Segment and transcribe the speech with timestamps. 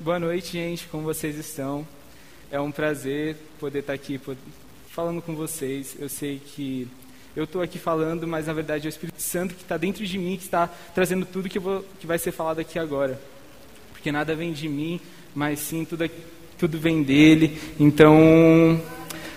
[0.00, 0.86] boa noite, gente.
[0.86, 1.86] Como vocês estão?
[2.50, 4.18] É um prazer poder estar aqui
[4.88, 5.94] falando com vocês.
[6.00, 6.88] Eu sei que
[7.36, 10.18] eu estou aqui falando, mas na verdade é o Espírito Santo que está dentro de
[10.18, 13.20] mim que está trazendo tudo que, vou, que vai ser falado aqui agora.
[13.92, 14.98] Porque nada vem de mim,
[15.34, 16.10] mas sim tudo,
[16.58, 17.60] tudo vem dele.
[17.78, 18.80] Então,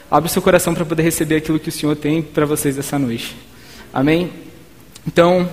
[0.09, 3.36] abre seu coração para poder receber aquilo que o Senhor tem para vocês essa noite.
[3.93, 4.32] Amém?
[5.05, 5.50] Então,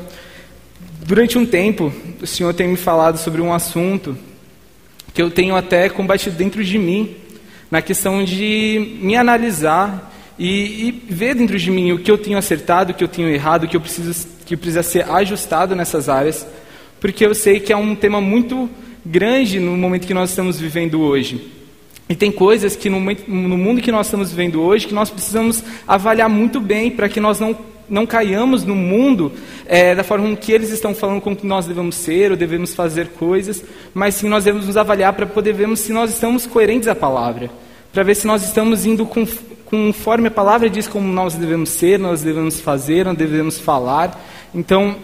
[1.05, 1.93] durante um tempo,
[2.23, 4.17] o Senhor tem me falado sobre um assunto
[5.13, 7.17] que eu tenho até combatido dentro de mim,
[7.71, 12.39] na questão de me analisar e, e, ver dentro de mim o que eu tenho
[12.39, 16.09] acertado, o que eu tenho errado, o que eu preciso que precisa ser ajustado nessas
[16.09, 16.45] áreas,
[16.99, 18.69] porque eu sei que é um tema muito
[19.07, 21.53] grande no momento que nós estamos vivendo hoje.
[22.09, 25.63] E tem coisas que no, no mundo que nós estamos vivendo hoje que nós precisamos
[25.87, 27.57] avaliar muito bem para que nós não
[27.91, 29.33] não caiamos no mundo
[29.67, 33.63] é, da forma que eles estão falando como nós devemos ser ou devemos fazer coisas,
[33.93, 37.51] mas sim nós devemos nos avaliar para poder vermos se nós estamos coerentes à palavra,
[37.93, 39.27] para ver se nós estamos indo com,
[39.67, 44.19] conforme a palavra diz como nós devemos ser, nós devemos fazer, nós devemos falar.
[44.55, 44.97] Então,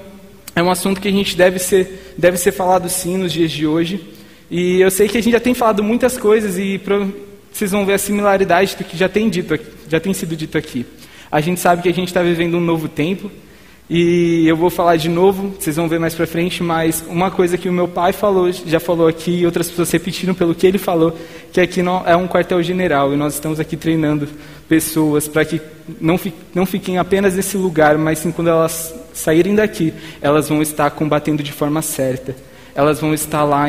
[0.55, 3.67] é um assunto que a gente deve ser, deve ser falado sim nos dias de
[3.67, 4.15] hoje.
[4.51, 6.81] E eu sei que a gente já tem falado muitas coisas e
[7.53, 9.59] vocês vão ver a similaridade do que já tem, dito,
[9.89, 10.87] já tem sido dito aqui.
[11.31, 13.31] A gente sabe que a gente está vivendo um novo tempo
[13.89, 17.57] e eu vou falar de novo, vocês vão ver mais para frente, mas uma coisa
[17.57, 20.77] que o meu pai falou, já falou aqui e outras pessoas repetiram pelo que ele
[20.77, 21.17] falou,
[21.53, 24.29] que aqui não, é um quartel-general e nós estamos aqui treinando
[24.69, 25.61] pessoas para que
[26.01, 30.61] não, fi, não fiquem apenas nesse lugar, mas sim quando elas saírem daqui, elas vão
[30.63, 32.35] estar combatendo de forma certa.
[32.75, 33.67] Elas vão estar lá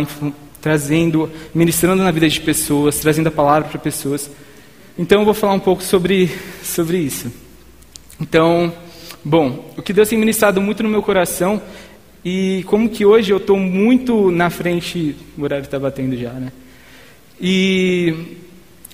[0.59, 4.31] trazendo, ministrando na vida de pessoas, trazendo a palavra para pessoas.
[4.97, 6.31] Então eu vou falar um pouco sobre,
[6.64, 7.31] sobre isso.
[8.20, 8.73] Então,
[9.23, 11.62] bom, o que Deus tem ministrado muito no meu coração
[12.26, 16.52] e como que hoje eu estou muito na frente, o horário está batendo já, né?
[17.40, 18.38] E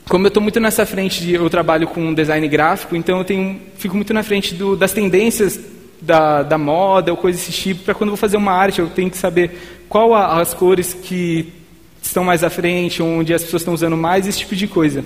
[0.09, 3.59] como eu estou muito nessa frente, de, eu trabalho com design gráfico, então eu tenho,
[3.77, 5.59] fico muito na frente do, das tendências
[6.01, 8.89] da, da moda ou coisas desse tipo, para quando eu vou fazer uma arte eu
[8.89, 11.53] tenho que saber qual a, as cores que
[12.01, 15.05] estão mais à frente, onde as pessoas estão usando mais, esse tipo de coisa.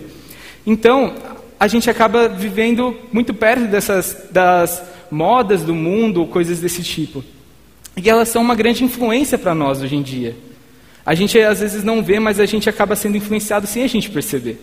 [0.65, 1.13] Então,
[1.59, 7.23] a gente acaba vivendo muito perto dessas das modas do mundo ou coisas desse tipo.
[7.95, 10.35] E elas são uma grande influência para nós hoje em dia.
[11.05, 14.09] A gente às vezes não vê, mas a gente acaba sendo influenciado sem a gente
[14.09, 14.61] perceber.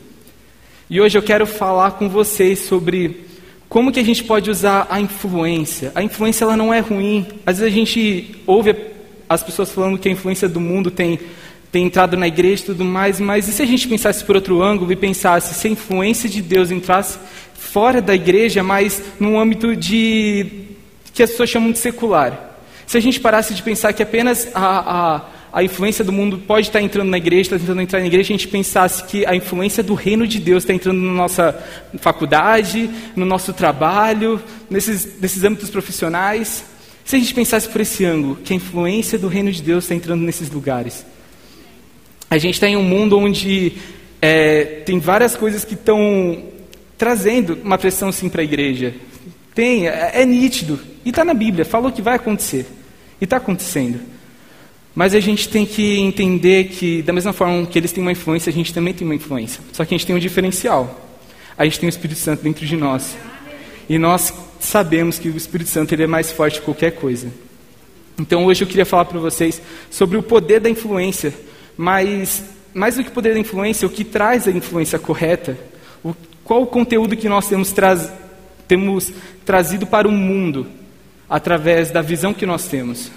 [0.89, 3.25] E hoje eu quero falar com vocês sobre
[3.69, 5.91] como que a gente pode usar a influência.
[5.95, 7.27] A influência ela não é ruim.
[7.45, 8.77] Às vezes a gente ouve
[9.29, 11.19] as pessoas falando que a influência do mundo tem
[11.75, 14.63] tem entrado na igreja e tudo mais, mas e se a gente pensasse por outro
[14.63, 17.19] ângulo e pensasse se a influência de Deus entrasse
[17.53, 20.69] fora da igreja, mas num âmbito de
[21.13, 22.61] que as pessoas chamam de secular?
[22.87, 26.69] Se a gente parasse de pensar que apenas a, a, a influência do mundo pode
[26.69, 29.83] estar entrando na igreja, está tentando entrar na igreja, a gente pensasse que a influência
[29.83, 31.61] do reino de Deus está entrando na nossa
[31.97, 34.41] faculdade, no nosso trabalho,
[34.71, 36.65] nesses, nesses âmbitos profissionais.
[37.05, 39.95] Se a gente pensasse por esse ângulo, que a influência do reino de Deus está
[39.97, 41.05] entrando nesses lugares.
[42.35, 43.75] A gente está em um mundo onde
[44.21, 46.43] é, tem várias coisas que estão
[46.99, 48.93] trazendo uma pressão sim para a igreja.
[49.55, 50.81] Tem, é, é nítido.
[51.05, 52.67] E está na Bíblia, falou que vai acontecer.
[53.21, 54.01] E está acontecendo.
[54.97, 58.51] Mas a gente tem que entender que, da mesma forma que eles têm uma influência,
[58.51, 59.63] a gente também tem uma influência.
[59.73, 61.09] Só que a gente tem um diferencial.
[61.57, 63.17] A gente tem o Espírito Santo dentro de nós.
[63.89, 67.29] E nós sabemos que o Espírito Santo ele é mais forte que qualquer coisa.
[68.19, 71.33] Então hoje eu queria falar para vocês sobre o poder da influência
[71.77, 75.57] mas mais do que poder da influência, o que traz a influência correta,
[76.03, 78.11] o, qual o conteúdo que nós temos, traz,
[78.67, 79.13] temos
[79.45, 80.67] trazido para o mundo
[81.31, 83.11] através da visão que nós temos.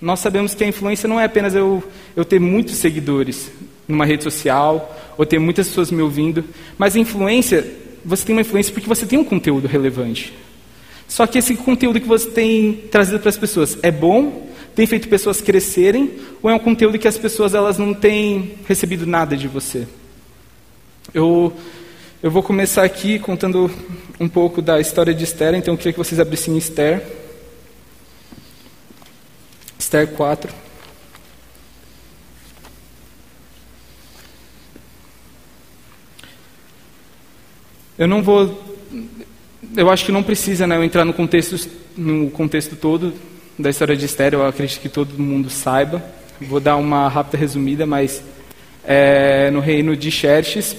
[0.00, 1.82] Nós sabemos que a influência não é apenas eu,
[2.16, 3.50] eu ter muitos seguidores
[3.86, 6.44] numa rede social, ou ter muitas pessoas me ouvindo,
[6.76, 7.66] mas a influência,
[8.04, 10.34] você tem uma influência porque você tem um conteúdo relevante.
[11.08, 14.47] Só que esse conteúdo que você tem trazido para as pessoas é bom
[14.78, 16.08] tem feito pessoas crescerem
[16.40, 19.88] ou é um conteúdo que as pessoas elas não têm recebido nada de você?
[21.12, 21.52] Eu,
[22.22, 23.68] eu vou começar aqui contando
[24.20, 27.04] um pouco da história de Esther, então eu queria que vocês abrissem Esther.
[29.76, 30.54] Esther 4.
[37.98, 38.62] Eu não vou.
[39.76, 43.12] Eu acho que não precisa né, eu entrar no contexto, no contexto todo
[43.58, 46.02] da história de Esther, eu acredito que todo mundo saiba.
[46.40, 48.22] Vou dar uma rápida resumida, mas
[48.84, 50.76] é, no reino de Xerxes,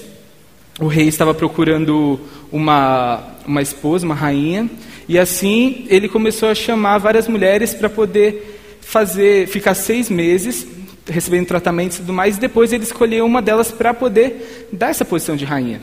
[0.80, 2.18] o rei estava procurando
[2.50, 4.70] uma, uma esposa, uma rainha,
[5.06, 10.66] e assim ele começou a chamar várias mulheres para poder fazer, ficar seis meses
[11.06, 15.04] recebendo tratamento e tudo mais, e depois ele escolheu uma delas para poder dar essa
[15.04, 15.82] posição de rainha.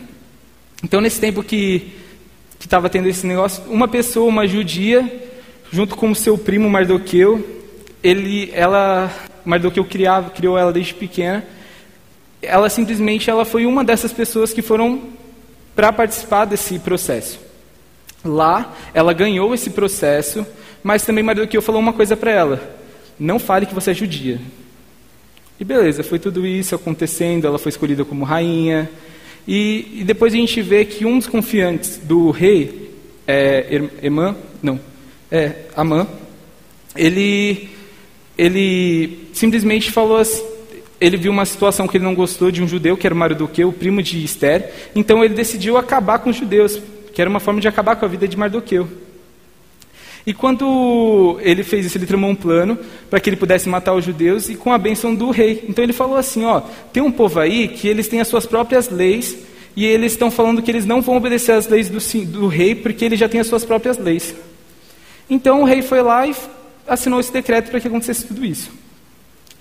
[0.83, 1.91] Então, nesse tempo que
[2.59, 5.26] estava tendo esse negócio, uma pessoa, uma judia,
[5.71, 7.45] junto com seu primo Mardoqueu,
[8.03, 9.11] ele, ela,
[9.43, 11.45] Mardoqueu criava, criou ela desde pequena,
[12.41, 15.01] ela simplesmente ela foi uma dessas pessoas que foram
[15.75, 17.39] para participar desse processo.
[18.23, 20.45] Lá, ela ganhou esse processo,
[20.83, 22.77] mas também Mardoqueu falou uma coisa para ela:
[23.19, 24.39] não fale que você é judia.
[25.59, 28.89] E beleza, foi tudo isso acontecendo, ela foi escolhida como rainha.
[29.47, 32.91] E, e depois a gente vê que um dos confiantes do rei,
[33.25, 33.81] é,
[34.61, 34.79] não,
[35.31, 36.07] é, Amã,
[36.95, 37.69] ele,
[38.37, 40.43] ele simplesmente falou assim,
[40.99, 43.73] ele viu uma situação que ele não gostou de um judeu, que era Mardoqueu, o
[43.73, 46.81] primo de Esther, então ele decidiu acabar com os judeus,
[47.13, 48.87] que era uma forma de acabar com a vida de Mardoqueu.
[50.25, 52.77] E quando ele fez isso, ele tramou um plano
[53.09, 55.63] para que ele pudesse matar os judeus e com a bênção do rei.
[55.69, 56.59] Então ele falou assim: ó,
[56.91, 59.37] tem um povo aí que eles têm as suas próprias leis
[59.73, 63.05] e eles estão falando que eles não vão obedecer às leis do, do rei porque
[63.05, 64.35] ele já tem as suas próprias leis.
[65.29, 66.35] Então o rei foi lá e
[66.87, 68.71] assinou esse decreto para que acontecesse tudo isso.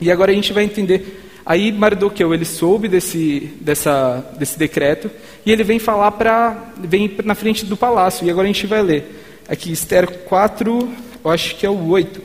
[0.01, 1.25] E agora a gente vai entender.
[1.45, 5.11] Aí Mardoqueu ele soube desse, dessa, desse decreto
[5.45, 8.27] e ele vem falar para vem na frente do palácio.
[8.27, 9.43] E agora a gente vai ler.
[9.49, 10.93] Aqui, Esther 4,
[11.25, 12.23] eu acho que é o 8.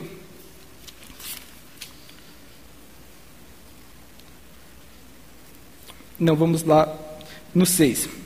[6.18, 6.92] Não, vamos lá
[7.54, 8.21] no 6.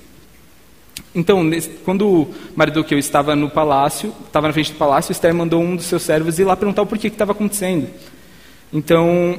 [1.14, 1.50] Então,
[1.84, 6.02] quando Mardoqueu estava no palácio, estava na frente do palácio, Esther mandou um dos seus
[6.02, 7.88] servos ir lá perguntar o porquê que estava acontecendo.
[8.72, 9.38] Então,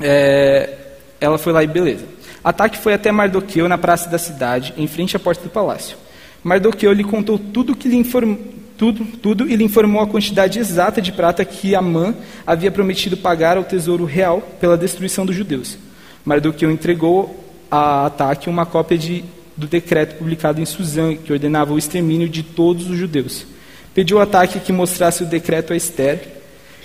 [0.00, 0.78] é,
[1.20, 2.04] ela foi lá e beleza.
[2.42, 5.96] Ataque foi até Mardoqueu na praça da cidade, em frente à porta do palácio.
[6.42, 8.38] Mardoqueu lhe contou tudo que lhe informou,
[8.76, 13.56] tudo, tudo e lhe informou a quantidade exata de prata que Amã havia prometido pagar
[13.56, 15.78] ao tesouro real pela destruição dos judeus.
[16.24, 19.24] Mardoqueu entregou a Ataque uma cópia de,
[19.62, 23.46] do decreto publicado em Suzã, que ordenava o extermínio de todos os judeus.
[23.94, 26.20] Pediu a Ataque que mostrasse o decreto a Esther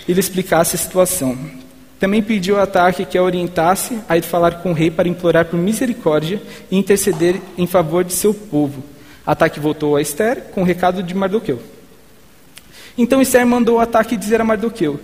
[0.06, 1.36] e lhe explicasse a situação.
[1.98, 5.46] Também pediu a Ataque que a orientasse a ir falar com o rei para implorar
[5.46, 6.40] por misericórdia
[6.70, 8.84] e interceder em favor de seu povo.
[9.26, 11.60] Ataque voltou a Esther com o recado de Mardoqueu.
[12.96, 15.00] Então Esther mandou o ataque dizer a Mardoqueu: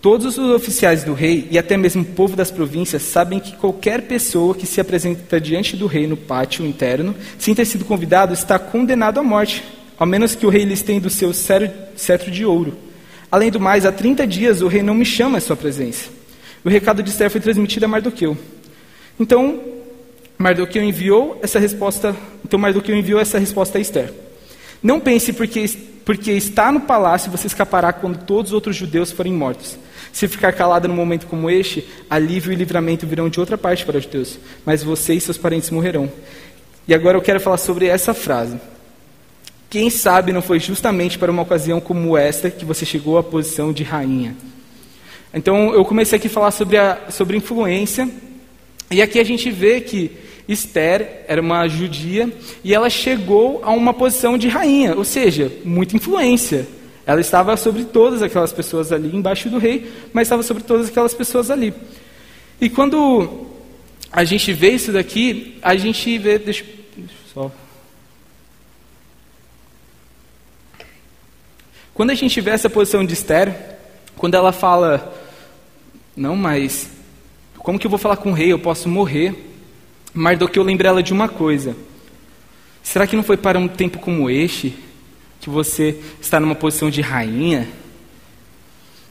[0.00, 4.02] Todos os oficiais do rei e até mesmo o povo das províncias sabem que qualquer
[4.02, 8.58] pessoa que se apresenta diante do rei no pátio interno, sem ter sido convidado, está
[8.58, 9.62] condenado à morte,
[9.98, 12.78] ao menos que o rei lhe estenda o seu cetro de ouro.
[13.30, 16.08] Além do mais, há 30 dias o rei não me chama à sua presença.
[16.64, 18.36] O recado de Esther foi transmitido a Mardoqueu.
[19.18, 19.60] Então,
[20.38, 24.10] Mardoqueu enviou essa resposta, então Mardoqueu enviou essa resposta a Esther.
[24.82, 25.62] Não pense porque,
[26.06, 29.76] porque está no palácio você escapará quando todos os outros judeus forem mortos.
[30.12, 33.98] Se ficar calada num momento como este, alívio e livramento virão de outra parte para
[33.98, 36.10] os judeus, mas você e seus parentes morrerão.
[36.86, 38.58] E agora eu quero falar sobre essa frase.
[39.68, 43.72] Quem sabe não foi justamente para uma ocasião como esta que você chegou à posição
[43.72, 44.36] de rainha.
[45.32, 48.08] Então eu comecei aqui a falar sobre a sobre influência,
[48.90, 50.10] e aqui a gente vê que
[50.48, 52.28] Esther era uma judia
[52.64, 56.66] e ela chegou a uma posição de rainha, ou seja, muita influência.
[57.10, 61.12] Ela estava sobre todas aquelas pessoas ali, embaixo do rei, mas estava sobre todas aquelas
[61.12, 61.74] pessoas ali.
[62.60, 63.48] E quando
[64.12, 66.38] a gente vê isso daqui, a gente vê.
[66.38, 66.64] Deixa,
[66.96, 67.50] deixa só.
[71.92, 73.76] Quando a gente vê essa posição de Esther,
[74.16, 75.12] quando ela fala,
[76.16, 76.88] não, mas
[77.58, 78.52] como que eu vou falar com o rei?
[78.52, 79.52] Eu posso morrer.
[80.14, 81.74] Mardoqueu lembra ela de uma coisa.
[82.84, 84.89] Será que não foi para um tempo como este
[85.40, 87.68] que você está numa posição de rainha?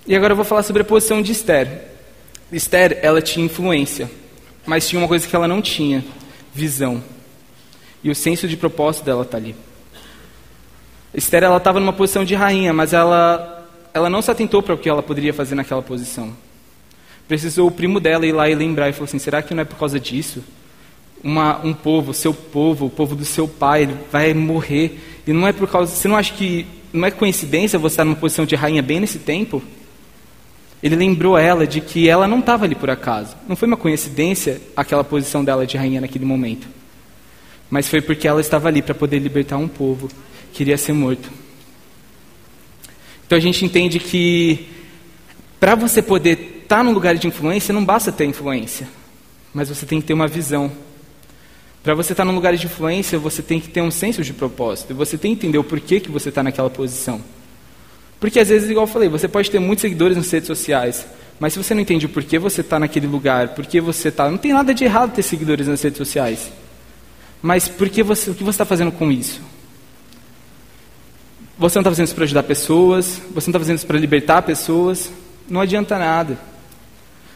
[0.05, 1.85] E agora eu vou falar sobre a posição de Esther.
[2.51, 4.09] Esther, ela tinha influência,
[4.65, 6.03] mas tinha uma coisa que ela não tinha:
[6.53, 7.03] visão.
[8.03, 9.55] E o senso de propósito dela está ali.
[11.13, 14.77] Esther, ela estava numa posição de rainha, mas ela, ela não se atentou para o
[14.77, 16.35] que ela poderia fazer naquela posição.
[17.27, 19.65] Precisou o primo dela ir lá e lembrar e falou assim: será que não é
[19.65, 20.43] por causa disso?
[21.23, 24.99] Uma, um povo, seu povo, o povo do seu pai, ele vai morrer.
[25.27, 25.93] E não é por causa.
[25.93, 26.65] Você não acha que.
[26.91, 29.61] Não é coincidência você estar numa posição de rainha bem nesse tempo?
[30.81, 33.35] Ele lembrou ela de que ela não estava ali por acaso.
[33.47, 36.67] Não foi uma coincidência aquela posição dela de rainha naquele momento.
[37.69, 40.09] Mas foi porque ela estava ali para poder libertar um povo
[40.51, 41.29] que iria ser morto.
[43.25, 44.67] Então a gente entende que
[45.59, 48.87] para você poder estar tá num lugar de influência, não basta ter influência,
[49.53, 50.71] mas você tem que ter uma visão.
[51.81, 54.93] Para você estar num lugar de influência, você tem que ter um senso de propósito.
[54.95, 57.21] Você tem que entender o porquê que você está naquela posição.
[58.19, 61.07] Porque às vezes, igual eu falei, você pode ter muitos seguidores nas redes sociais,
[61.39, 64.29] Mas se você não entende o porquê você está naquele lugar, porquê você está.
[64.29, 66.51] Não tem nada de errado ter seguidores nas redes sociais.
[67.41, 69.41] Mas por que você, o que você está fazendo com isso?
[71.57, 74.41] Você não está fazendo isso para ajudar pessoas, você não está fazendo isso para libertar
[74.41, 75.11] pessoas,
[75.49, 76.37] não adianta nada.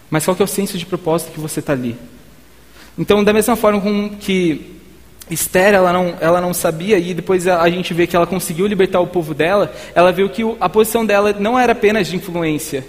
[0.09, 1.97] Mas qual que é o senso de propósito que você está ali?
[2.97, 4.73] Então, da mesma forma com que
[5.29, 8.99] Esther, ela não, ela não sabia, e depois a, gente vê que ela conseguiu libertar
[8.99, 12.85] o povo dela, ela viu que a posição dela não era apenas de influência,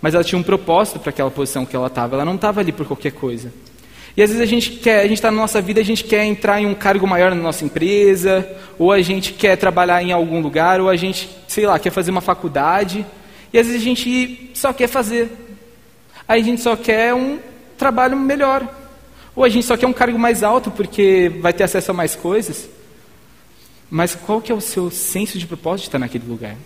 [0.00, 2.72] mas ela tinha um propósito para aquela posição que ela estava, ela não estava ali
[2.72, 3.52] por qualquer coisa.
[4.16, 6.24] E às vezes a gente quer, a gente está na nossa vida, a gente quer
[6.24, 10.40] entrar em um cargo maior na nossa empresa, ou a gente quer trabalhar em algum
[10.40, 13.04] lugar, ou a gente, sei lá, quer fazer uma faculdade,
[13.52, 15.30] e às vezes a gente só quer fazer.
[16.26, 17.38] Aí a gente só quer um
[17.76, 18.83] trabalho melhor.
[19.34, 22.14] Ou a gente só quer um cargo mais alto porque vai ter acesso a mais
[22.14, 22.68] coisas.
[23.90, 26.56] Mas qual que é o seu senso de propósito de estar naquele lugar?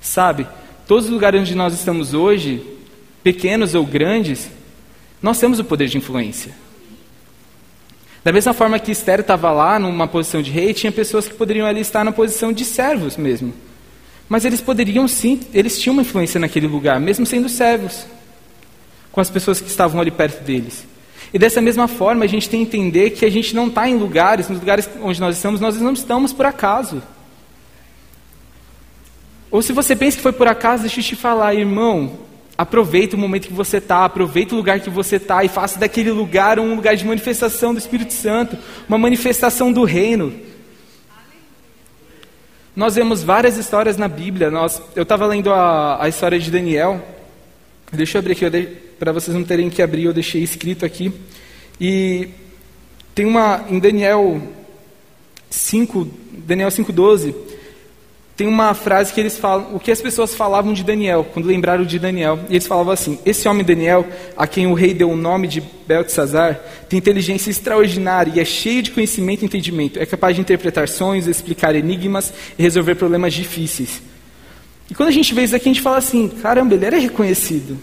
[0.00, 0.46] Sabe,
[0.86, 2.62] todos os lugares onde nós estamos hoje,
[3.22, 4.48] pequenos ou grandes,
[5.22, 6.52] nós temos o poder de influência.
[8.22, 11.66] Da mesma forma que Esther estava lá numa posição de rei, tinha pessoas que poderiam
[11.66, 13.52] ali estar na posição de servos mesmo.
[14.28, 18.06] Mas eles poderiam sim, eles tinham uma influência naquele lugar, mesmo sendo servos,
[19.12, 20.86] com as pessoas que estavam ali perto deles.
[21.34, 23.96] E dessa mesma forma, a gente tem que entender que a gente não está em
[23.96, 27.02] lugares, nos lugares onde nós estamos, nós não estamos por acaso.
[29.50, 32.20] Ou se você pensa que foi por acaso, deixa eu te falar, irmão,
[32.56, 36.12] aproveita o momento que você está, aproveita o lugar que você está e faça daquele
[36.12, 38.56] lugar um lugar de manifestação do Espírito Santo,
[38.88, 40.32] uma manifestação do reino.
[42.76, 44.52] Nós vemos várias histórias na Bíblia.
[44.52, 47.04] Nós, eu estava lendo a, a história de Daniel.
[47.90, 51.12] Deixa eu abrir aqui, para vocês não terem que abrir, eu deixei escrito aqui.
[51.80, 52.28] E
[53.14, 54.40] tem uma, em Daniel
[55.50, 56.08] 5,
[56.46, 57.34] Daniel 5,12,
[58.36, 61.84] tem uma frase que eles falam, o que as pessoas falavam de Daniel, quando lembraram
[61.84, 62.40] de Daniel.
[62.48, 64.04] E eles falavam assim: Esse homem Daniel,
[64.36, 68.82] a quem o rei deu o nome de Beltesazar, tem inteligência extraordinária e é cheio
[68.82, 70.00] de conhecimento e entendimento.
[70.00, 74.02] É capaz de interpretar sonhos, explicar enigmas e resolver problemas difíceis.
[74.90, 77.78] E quando a gente vê isso aqui, a gente fala assim: caramba, ele era reconhecido.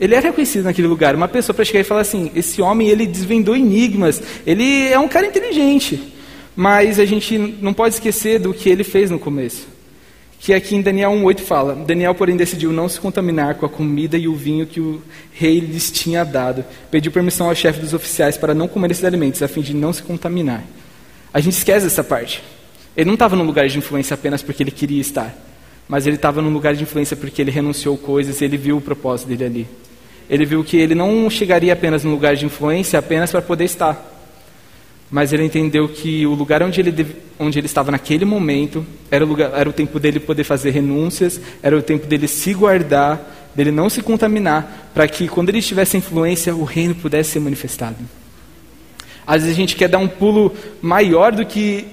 [0.00, 1.14] Ele era reconhecido naquele lugar.
[1.14, 5.08] Uma pessoa para chegar e falar assim: esse homem ele desvendou enigmas, ele é um
[5.08, 6.14] cara inteligente.
[6.54, 9.66] Mas a gente não pode esquecer do que ele fez no começo.
[10.40, 14.16] Que aqui em Daniel 1,8 fala: Daniel, porém, decidiu não se contaminar com a comida
[14.16, 15.02] e o vinho que o
[15.32, 16.64] rei lhes tinha dado.
[16.90, 19.92] Pediu permissão ao chefe dos oficiais para não comer esses alimentos, a fim de não
[19.92, 20.64] se contaminar.
[21.32, 22.42] A gente esquece essa parte.
[22.96, 25.36] Ele não estava num lugar de influência apenas porque ele queria estar,
[25.88, 29.28] mas ele estava num lugar de influência porque ele renunciou coisas ele viu o propósito
[29.28, 29.66] dele ali
[30.28, 34.14] ele viu que ele não chegaria apenas no lugar de influência apenas para poder estar.
[35.10, 39.28] Mas ele entendeu que o lugar onde ele, onde ele estava naquele momento era o,
[39.28, 43.70] lugar, era o tempo dele poder fazer renúncias, era o tempo dele se guardar, dele
[43.70, 47.96] não se contaminar, para que quando ele tivesse influência, o reino pudesse ser manifestado.
[49.26, 51.86] Às vezes a gente quer dar um pulo maior do que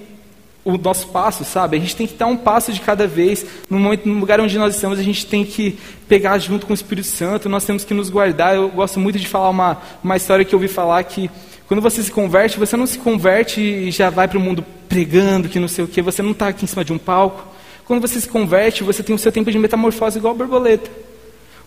[0.65, 1.77] o nosso passo, sabe?
[1.77, 3.45] A gente tem que dar um passo de cada vez.
[3.69, 5.77] No, momento, no lugar onde nós estamos, a gente tem que
[6.09, 8.55] pegar junto com o Espírito Santo, nós temos que nos guardar.
[8.55, 11.29] Eu gosto muito de falar uma, uma história que eu ouvi falar que
[11.67, 15.47] quando você se converte, você não se converte e já vai para o mundo pregando,
[15.47, 17.45] que não sei o quê, você não está aqui em cima de um palco.
[17.85, 21.04] Quando você se converte, você tem o seu tempo de metamorfose igual a borboleta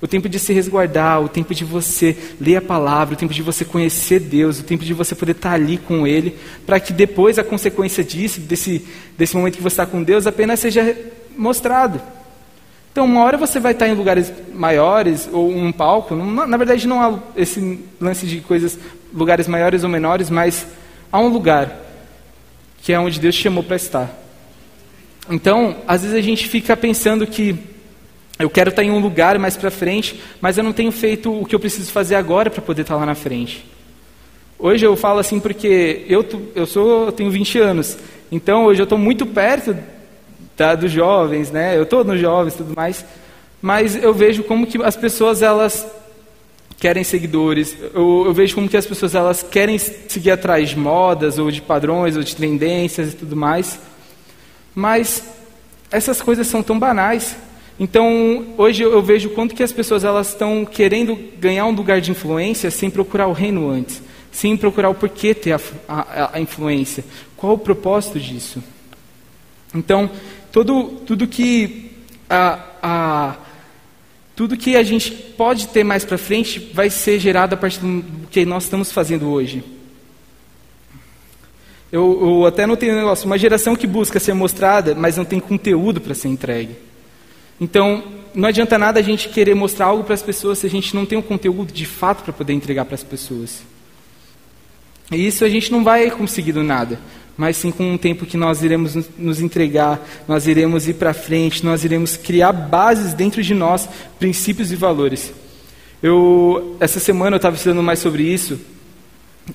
[0.00, 3.43] o tempo de se resguardar, o tempo de você ler a palavra, o tempo de
[3.43, 7.38] você conhecer Deus, o tempo de você poder estar ali com Ele, para que depois
[7.38, 8.87] a consequência disso, desse,
[9.17, 10.97] desse momento que você está com Deus, apenas seja
[11.37, 12.00] mostrado.
[12.93, 16.87] Então, uma hora você vai estar em lugares maiores, ou um palco, não, na verdade
[16.87, 18.78] não há esse lance de coisas,
[19.12, 20.67] lugares maiores ou menores, mas
[21.12, 21.76] há um lugar
[22.83, 24.11] que é onde Deus te chamou para estar.
[25.31, 27.57] Então, às vezes a gente fica pensando que
[28.38, 31.45] eu quero estar em um lugar mais para frente, mas eu não tenho feito o
[31.45, 33.66] que eu preciso fazer agora para poder estar lá na frente.
[34.59, 37.99] Hoje eu falo assim porque eu, eu, sou, eu tenho 20 anos,
[38.30, 39.76] então hoje eu estou muito perto
[40.57, 41.76] tá, dos jovens, né?
[41.76, 43.04] Eu estou nos jovens e tudo mais,
[43.61, 45.87] mas eu vejo como que as pessoas elas
[46.78, 51.38] querem seguidores, eu, eu vejo como que as pessoas elas querem seguir atrás de modas
[51.38, 53.80] ou de padrões ou de tendências e tudo mais,
[54.76, 55.25] mas
[55.90, 57.37] essas coisas são tão banais
[57.78, 62.11] então, hoje eu vejo quanto que as pessoas elas estão querendo ganhar um lugar de
[62.11, 67.04] influência sem procurar o reino antes, sem procurar o porquê ter a, a, a influência,
[67.37, 68.62] qual o propósito disso.
[69.73, 70.11] Então,
[70.50, 71.92] todo, tudo que
[72.28, 73.37] a, a,
[74.35, 78.26] tudo que a gente pode ter mais para frente vai ser gerado a partir do
[78.28, 79.62] que nós estamos fazendo hoje.
[81.92, 85.25] Eu, eu até não tenho um negócio, uma geração que busca ser mostrada, mas não
[85.25, 86.88] tem conteúdo para ser entregue.
[87.61, 88.03] Então,
[88.35, 91.05] não adianta nada a gente querer mostrar algo para as pessoas se a gente não
[91.05, 93.62] tem um conteúdo de fato para poder entregar para as pessoas.
[95.11, 97.00] E isso a gente não vai conseguir do nada,
[97.37, 101.65] mas sim com um tempo que nós iremos nos entregar, nós iremos ir para frente,
[101.65, 103.88] nós iremos criar bases dentro de nós,
[104.19, 105.33] princípios e valores.
[106.03, 108.61] Eu essa semana eu estava estudando mais sobre isso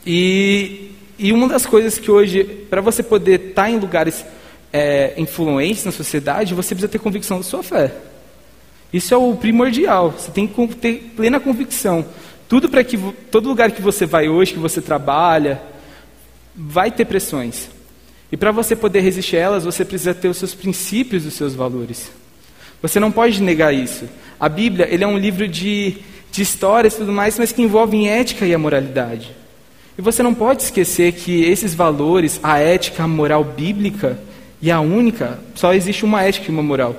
[0.05, 4.25] e, e uma das coisas que hoje para você poder estar tá em lugares
[4.73, 7.93] é, influentes na sociedade, você precisa ter convicção da sua fé.
[8.91, 10.11] Isso é o primordial.
[10.11, 12.03] Você tem que ter plena convicção.
[12.49, 12.97] Tudo para que
[13.31, 15.61] todo lugar que você vai hoje, que você trabalha,
[16.55, 17.69] vai ter pressões.
[18.31, 21.53] E para você poder resistir a elas, você precisa ter os seus princípios, os seus
[21.53, 22.11] valores.
[22.81, 24.09] Você não pode negar isso.
[24.39, 25.97] A Bíblia, ele é um livro de,
[26.31, 29.31] de histórias e tudo mais, mas que envolve ética e a moralidade.
[29.97, 34.19] E você não pode esquecer que esses valores, a ética, a moral bíblica,
[34.63, 36.96] e a única, só existe uma ética e uma moral,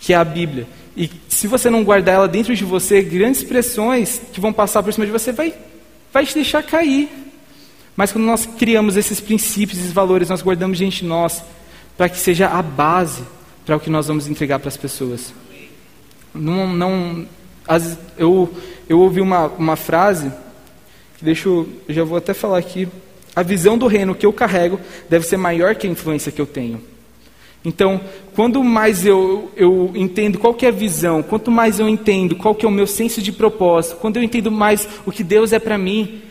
[0.00, 0.66] que é a Bíblia.
[0.96, 4.92] E se você não guardar ela dentro de você, grandes pressões que vão passar por
[4.92, 5.54] cima de você vai,
[6.12, 7.08] vai te deixar cair.
[7.94, 11.44] Mas quando nós criamos esses princípios, esses valores, nós guardamos dentro de nós,
[11.96, 13.22] para que seja a base
[13.64, 15.32] para o que nós vamos entregar para as pessoas.
[16.34, 17.28] Não, não,
[17.64, 18.52] as, eu,
[18.88, 20.32] eu ouvi uma, uma frase,
[21.16, 22.88] que deixa eu, eu já vou até falar aqui.
[23.34, 26.46] A visão do reino que eu carrego deve ser maior que a influência que eu
[26.46, 26.82] tenho.
[27.64, 28.00] Então,
[28.34, 32.66] quando mais eu, eu entendo qual é a visão, quanto mais eu entendo qual é
[32.66, 36.22] o meu senso de propósito, quando eu entendo mais o que Deus é para mim,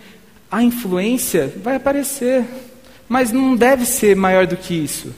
[0.51, 2.43] a influência vai aparecer.
[3.07, 5.13] Mas não deve ser maior do que isso.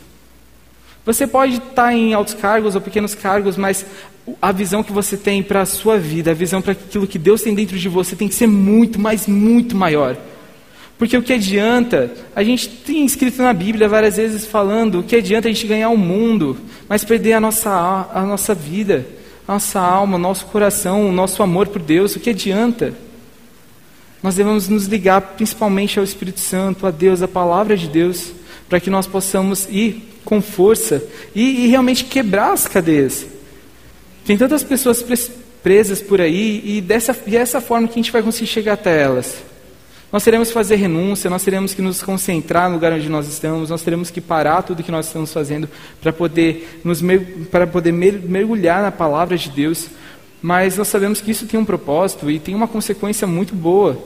[1.06, 3.86] Você pode estar em altos cargos ou pequenos cargos, mas
[4.42, 7.42] a visão que você tem para a sua vida, a visão para aquilo que Deus
[7.42, 10.16] tem dentro de você tem que ser muito, mas muito maior.
[10.98, 15.16] Porque o que adianta, a gente tem escrito na Bíblia várias vezes falando, o que
[15.16, 16.58] adianta a gente ganhar o mundo,
[16.88, 19.06] mas perder a nossa, a nossa vida,
[19.48, 22.94] a nossa alma, o nosso coração, o nosso amor por Deus, o que adianta?
[24.22, 28.32] Nós devemos nos ligar principalmente ao Espírito Santo, a Deus, a palavra de Deus,
[28.70, 31.04] para que nós possamos ir com força
[31.36, 33.26] e, e realmente quebrar as cadeias.
[34.26, 35.04] Tem tantas pessoas
[35.62, 38.74] presas por aí e dessa, e é essa forma que a gente vai conseguir chegar
[38.74, 39.44] até elas.
[40.14, 43.72] Nós teremos que fazer renúncia, nós teremos que nos concentrar no lugar onde nós estamos,
[43.72, 45.68] nós teremos que parar tudo que nós estamos fazendo
[46.00, 47.02] para poder, nos,
[47.50, 49.88] para poder mergulhar na palavra de Deus.
[50.40, 53.98] Mas nós sabemos que isso tem um propósito e tem uma consequência muito boa.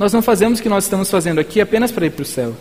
[0.00, 2.52] Nós não fazemos o que nós estamos fazendo aqui apenas para ir para o céu.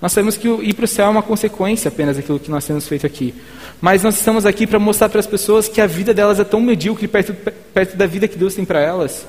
[0.00, 2.88] Nós sabemos que ir para o céu é uma consequência apenas daquilo que nós temos
[2.88, 3.34] feito aqui.
[3.82, 6.62] Mas nós estamos aqui para mostrar para as pessoas que a vida delas é tão
[6.62, 7.34] medíocre perto,
[7.74, 9.26] perto da vida que Deus tem para elas.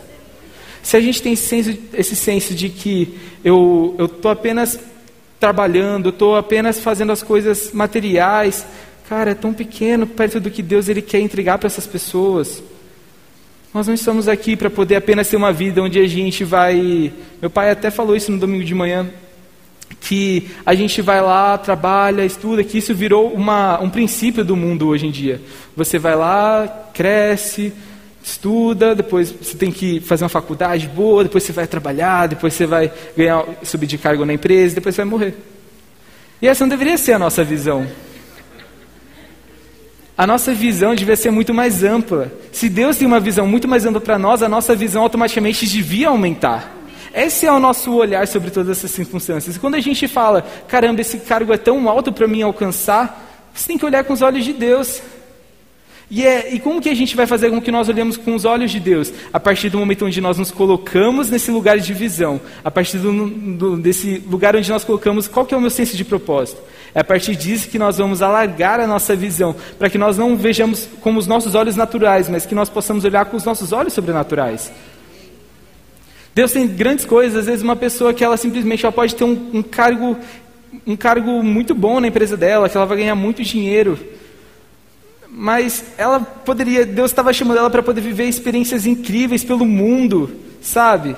[0.81, 4.79] Se a gente tem esse senso, esse senso de que eu estou apenas
[5.39, 8.65] trabalhando, estou apenas fazendo as coisas materiais,
[9.07, 12.63] cara, é tão pequeno perto do que Deus ele quer entregar para essas pessoas.
[13.73, 17.13] Nós não estamos aqui para poder apenas ter uma vida onde a gente vai.
[17.41, 19.07] Meu pai até falou isso no domingo de manhã,
[19.99, 24.87] que a gente vai lá, trabalha, estuda, que isso virou uma, um princípio do mundo
[24.87, 25.41] hoje em dia.
[25.75, 27.73] Você vai lá, cresce,
[28.27, 32.65] estuda, depois você tem que fazer uma faculdade boa, depois você vai trabalhar, depois você
[32.65, 35.35] vai ganhar, subir de cargo na empresa, depois você vai morrer.
[36.41, 37.87] E essa não deveria ser a nossa visão.
[40.17, 42.31] A nossa visão devia ser muito mais ampla.
[42.51, 46.09] Se Deus tem uma visão muito mais ampla para nós, a nossa visão automaticamente devia
[46.09, 46.75] aumentar.
[47.13, 49.55] Esse é o nosso olhar sobre todas essas circunstâncias.
[49.55, 53.67] E quando a gente fala, caramba, esse cargo é tão alto para mim alcançar, você
[53.67, 55.01] tem que olhar com os olhos de Deus.
[56.09, 58.45] E, é, e como que a gente vai fazer com que nós olhemos com os
[58.45, 59.11] olhos de Deus?
[59.33, 62.39] A partir do momento onde nós nos colocamos nesse lugar de visão.
[62.63, 65.97] A partir do, do, desse lugar onde nós colocamos qual que é o meu senso
[65.97, 66.61] de propósito.
[66.95, 69.53] É a partir disso que nós vamos alargar a nossa visão.
[69.77, 73.25] Para que nós não vejamos com os nossos olhos naturais, mas que nós possamos olhar
[73.25, 74.71] com os nossos olhos sobrenaturais.
[76.33, 77.37] Deus tem grandes coisas.
[77.37, 80.15] Às vezes uma pessoa que ela simplesmente ela pode ter um, um cargo
[80.85, 83.97] um cargo muito bom na empresa dela, que ela vai ganhar muito dinheiro
[85.29, 91.15] mas ela poderia, Deus estava chamando ela para poder viver experiências incríveis pelo mundo, sabe?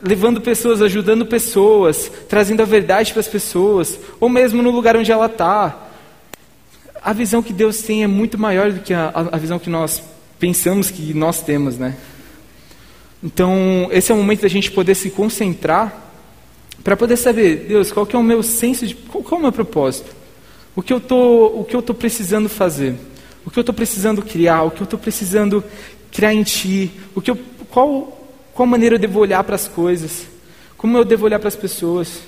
[0.00, 5.12] Levando pessoas, ajudando pessoas, trazendo a verdade para as pessoas, ou mesmo no lugar onde
[5.12, 5.88] ela está.
[7.02, 10.02] A visão que Deus tem é muito maior do que a, a visão que nós
[10.38, 11.96] pensamos que nós temos, né?
[13.22, 16.10] Então, esse é o momento da gente poder se concentrar
[16.82, 19.42] para poder saber, Deus, qual que é o meu senso de, qual, qual é o
[19.42, 20.10] meu propósito?
[20.74, 22.96] O que eu tô, o que eu tô precisando fazer?
[23.44, 25.64] O que eu estou precisando criar, o que eu estou precisando
[26.10, 27.38] criar em Ti, o que eu,
[27.70, 30.26] qual, qual maneira eu devo olhar para as coisas,
[30.76, 32.20] como eu devo olhar para as pessoas.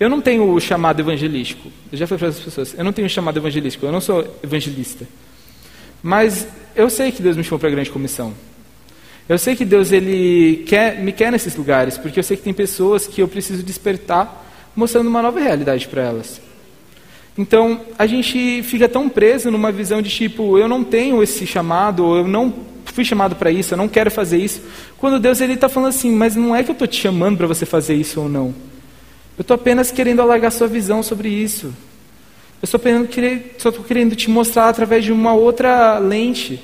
[0.00, 1.70] Eu não tenho o chamado evangelístico.
[1.92, 4.38] Eu já falei para as pessoas, eu não tenho o chamado evangelístico, eu não sou
[4.42, 5.06] evangelista.
[6.02, 8.34] Mas eu sei que Deus me chamou para a grande comissão.
[9.28, 12.52] Eu sei que Deus ele quer, me quer nesses lugares, porque eu sei que tem
[12.52, 14.44] pessoas que eu preciso despertar,
[14.74, 16.40] mostrando uma nova realidade para elas.
[17.36, 22.16] Então, a gente fica tão preso numa visão de tipo, eu não tenho esse chamado,
[22.16, 22.52] eu não
[22.84, 24.60] fui chamado para isso, eu não quero fazer isso.
[24.98, 27.46] Quando Deus ele está falando assim, mas não é que eu estou te chamando para
[27.46, 28.54] você fazer isso ou não.
[29.38, 31.66] Eu estou apenas querendo alargar sua visão sobre isso.
[32.60, 33.08] Eu estou apenas
[33.86, 36.62] querendo te mostrar através de uma outra lente,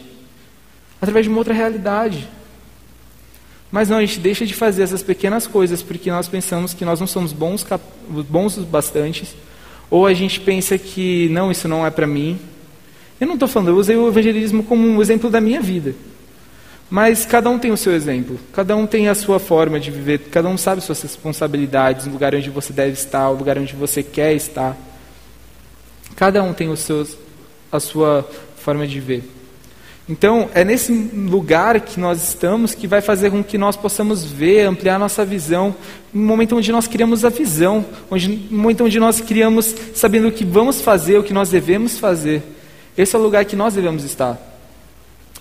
[1.00, 2.28] através de uma outra realidade.
[3.70, 7.00] Mas não, a gente deixa de fazer essas pequenas coisas porque nós pensamos que nós
[7.00, 7.66] não somos bons,
[8.28, 9.34] bons o bastante,
[9.90, 12.38] ou a gente pensa que não, isso não é para mim.
[13.20, 15.94] Eu não estou falando, eu usei o evangelismo como um exemplo da minha vida.
[16.90, 20.20] Mas cada um tem o seu exemplo, cada um tem a sua forma de viver,
[20.30, 24.02] cada um sabe suas responsabilidades, o lugar onde você deve estar, o lugar onde você
[24.02, 24.76] quer estar.
[26.16, 27.16] Cada um tem os seus,
[27.70, 29.37] a sua forma de ver.
[30.08, 34.64] Então, é nesse lugar que nós estamos que vai fazer com que nós possamos ver,
[34.64, 35.76] ampliar nossa visão,
[36.14, 40.32] no momento onde nós criamos a visão, onde, no momento onde nós criamos sabendo o
[40.32, 42.42] que vamos fazer, o que nós devemos fazer.
[42.96, 44.40] Esse é o lugar que nós devemos estar.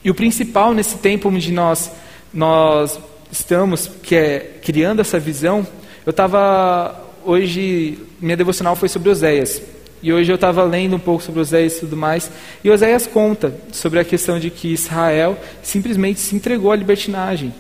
[0.04, 1.90] E o principal nesse tempo onde nós,
[2.34, 3.00] nós
[3.32, 5.66] estamos, que é criando essa visão,
[6.06, 9.62] eu estava, hoje, minha devocional foi sobre Oséias.
[10.02, 12.30] E hoje eu estava lendo um pouco sobre Oséias e tudo mais,
[12.64, 17.54] e Oséias conta sobre a questão de que Israel simplesmente se entregou à libertinagem.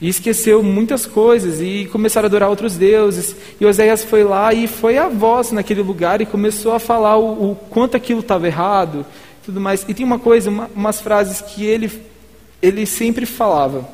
[0.00, 3.34] E esqueceu muitas coisas e começaram a adorar outros deuses.
[3.58, 7.52] E Oséias foi lá e foi a voz naquele lugar e começou a falar o,
[7.52, 9.06] o quanto aquilo estava errado,
[9.44, 9.86] tudo mais.
[9.88, 11.90] E tem uma coisa, uma, umas frases que ele
[12.60, 13.88] ele sempre falava.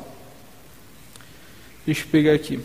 [1.85, 2.59] Deixa eu pegar aqui.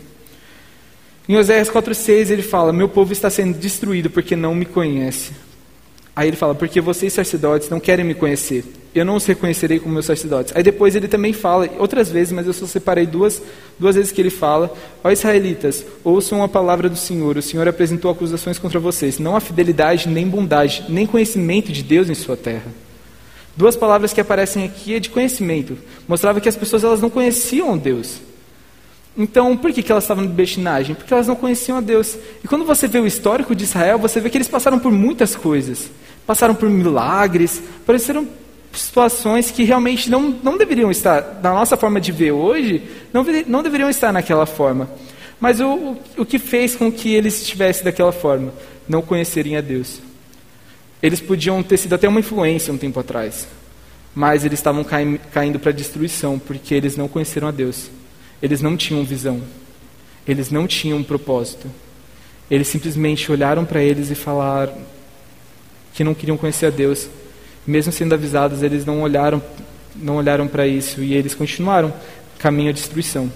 [1.29, 5.33] Em Oséias 4,6 ele fala: Meu povo está sendo destruído porque não me conhece.
[6.17, 8.65] Aí ele fala: Porque vocês sacerdotes não querem me conhecer.
[8.95, 10.57] Eu não os reconhecerei como meus sacerdotes.
[10.57, 13.43] Aí depois ele também fala, outras vezes, mas eu só separei duas,
[13.79, 17.37] duas vezes que ele fala: Ó israelitas, ouçam a palavra do Senhor.
[17.37, 19.19] O Senhor apresentou acusações contra vocês.
[19.19, 22.73] Não há fidelidade, nem bondade, nem conhecimento de Deus em sua terra.
[23.55, 25.77] Duas palavras que aparecem aqui é de conhecimento.
[26.09, 28.28] Mostrava que as pessoas elas não conheciam Deus.
[29.17, 30.95] Então, por que, que elas estavam de bestinagem?
[30.95, 32.17] Porque elas não conheciam a Deus.
[32.43, 35.35] E quando você vê o histórico de Israel, você vê que eles passaram por muitas
[35.35, 35.91] coisas.
[36.27, 38.29] Passaram por milagres, apareceram
[38.73, 43.63] situações que realmente não, não deveriam estar, na nossa forma de ver hoje, não, não
[43.63, 44.89] deveriam estar naquela forma.
[45.41, 48.53] Mas o, o, o que fez com que eles estivessem daquela forma?
[48.89, 50.01] Não conhecerem a Deus.
[51.03, 53.47] Eles podiam ter sido até uma influência um tempo atrás,
[54.15, 57.89] mas eles estavam caindo para a destruição, porque eles não conheceram a Deus.
[58.43, 59.43] Eles não tinham visão.
[60.27, 61.71] Eles não tinham propósito.
[62.51, 64.75] Eles simplesmente olharam para eles e falaram
[65.95, 67.09] que não queriam conhecer a Deus.
[67.67, 69.43] Mesmo sendo avisados, eles não olharam,
[69.97, 71.93] não olharam para isso e eles continuaram
[72.39, 73.31] caminho à destruição.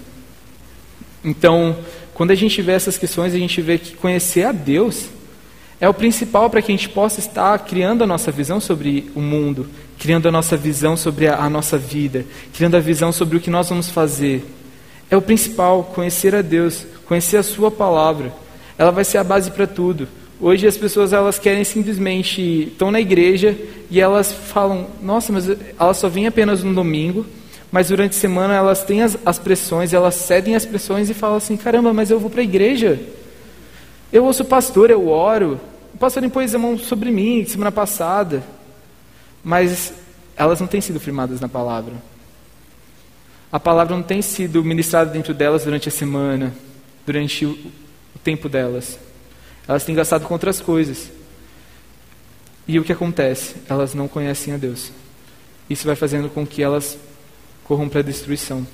[1.23, 1.77] Então,
[2.13, 5.09] quando a gente vê essas questões, a gente vê que conhecer a Deus
[5.79, 9.21] é o principal para que a gente possa estar criando a nossa visão sobre o
[9.21, 9.67] mundo,
[9.99, 13.49] criando a nossa visão sobre a, a nossa vida, criando a visão sobre o que
[13.49, 14.45] nós vamos fazer.
[15.09, 18.33] É o principal, conhecer a Deus, conhecer a Sua palavra.
[18.77, 20.07] Ela vai ser a base para tudo.
[20.41, 23.57] Hoje as pessoas elas querem simplesmente estão na igreja
[23.89, 25.47] e elas falam, nossa, mas
[25.79, 27.25] elas só vêm apenas no domingo,
[27.71, 31.37] mas durante a semana elas têm as, as pressões, elas cedem as pressões e falam
[31.37, 32.99] assim, caramba, mas eu vou para a igreja.
[34.11, 35.59] Eu ouço o pastor, eu oro.
[35.93, 38.43] O pastor impôs a mão sobre mim semana passada.
[39.43, 39.93] Mas
[40.35, 41.93] elas não têm sido firmadas na palavra
[43.53, 46.51] a palavra não tem sido ministrada dentro delas durante a semana,
[47.05, 47.55] durante o,
[48.23, 48.97] tempo delas.
[49.67, 51.11] Elas têm gastado com outras coisas.
[52.67, 53.55] E o que acontece?
[53.69, 54.91] Elas não conhecem a Deus.
[55.69, 56.97] Isso vai fazendo com que elas
[57.63, 58.65] corram para a destruição.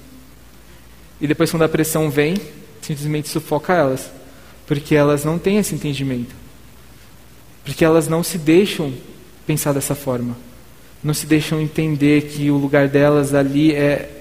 [1.19, 2.37] E depois, quando a pressão vem,
[2.81, 4.09] simplesmente sufoca elas.
[4.65, 6.33] Porque elas não têm esse entendimento.
[7.65, 8.93] Porque elas não se deixam
[9.45, 10.37] pensar dessa forma.
[11.03, 14.18] Não se deixam entender que o lugar delas ali é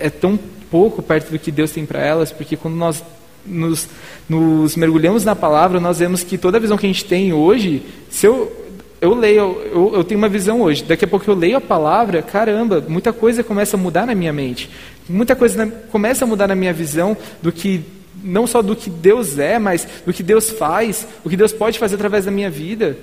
[0.00, 0.38] é tão
[0.70, 3.04] pouco perto do que Deus tem para elas, porque quando nós
[3.44, 3.88] nos,
[4.28, 7.82] nos, mergulhamos na palavra, nós vemos que toda a visão que a gente tem hoje,
[8.08, 8.52] se eu,
[9.00, 12.22] eu leio, eu, eu tenho uma visão hoje, daqui a pouco eu leio a palavra,
[12.22, 14.70] caramba, muita coisa começa a mudar na minha mente,
[15.08, 17.82] muita coisa na, começa a mudar na minha visão do que
[18.22, 21.78] não só do que Deus é, mas do que Deus faz, o que Deus pode
[21.78, 22.96] fazer através da minha vida.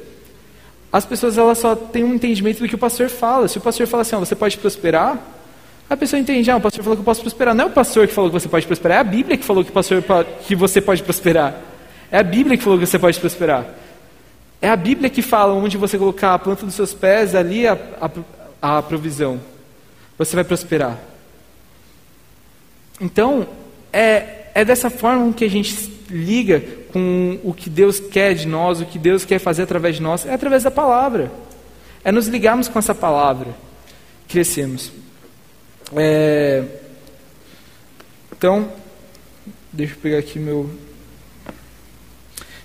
[0.91, 3.47] As pessoas elas só têm um entendimento do que o pastor fala.
[3.47, 5.19] Se o pastor fala assim, você pode prosperar,
[5.89, 7.56] a pessoa entende, ah, o pastor falou que eu posso prosperar.
[7.56, 9.63] Não é o pastor que falou que você pode prosperar, é a Bíblia que falou
[9.63, 10.04] que, pastor,
[10.45, 11.56] que você pode prosperar.
[12.12, 13.65] É a Bíblia que falou que você pode prosperar.
[14.62, 17.78] É a Bíblia que fala onde você colocar a planta dos seus pés, ali a,
[18.62, 19.39] a, a provisão,
[20.17, 20.97] você vai prosperar.
[23.00, 23.47] Então,
[23.93, 28.82] é, é dessa forma que a gente liga com o que Deus quer de nós,
[28.82, 31.32] o que Deus quer fazer através de nós, é através da palavra.
[32.04, 33.56] É nos ligarmos com essa palavra,
[34.28, 34.91] crescemos.
[35.95, 36.63] É...
[38.36, 38.71] Então,
[39.71, 40.69] deixa eu pegar aqui meu.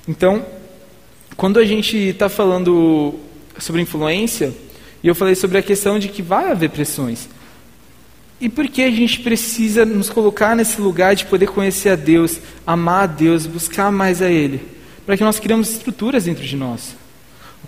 [0.06, 0.44] Então,
[1.36, 3.14] quando a gente está falando
[3.58, 4.52] sobre influência,
[5.02, 7.28] e eu falei sobre a questão de que vai haver pressões.
[8.40, 12.40] E por que a gente precisa nos colocar nesse lugar de poder conhecer a Deus,
[12.66, 14.60] amar a Deus, buscar mais a Ele?
[15.06, 16.96] Para que nós criamos estruturas dentro de nós.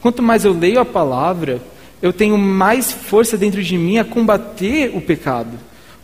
[0.01, 1.63] Quanto mais eu leio a palavra,
[2.05, 5.59] eu tenho mais força dentro de mim a combater o pecado.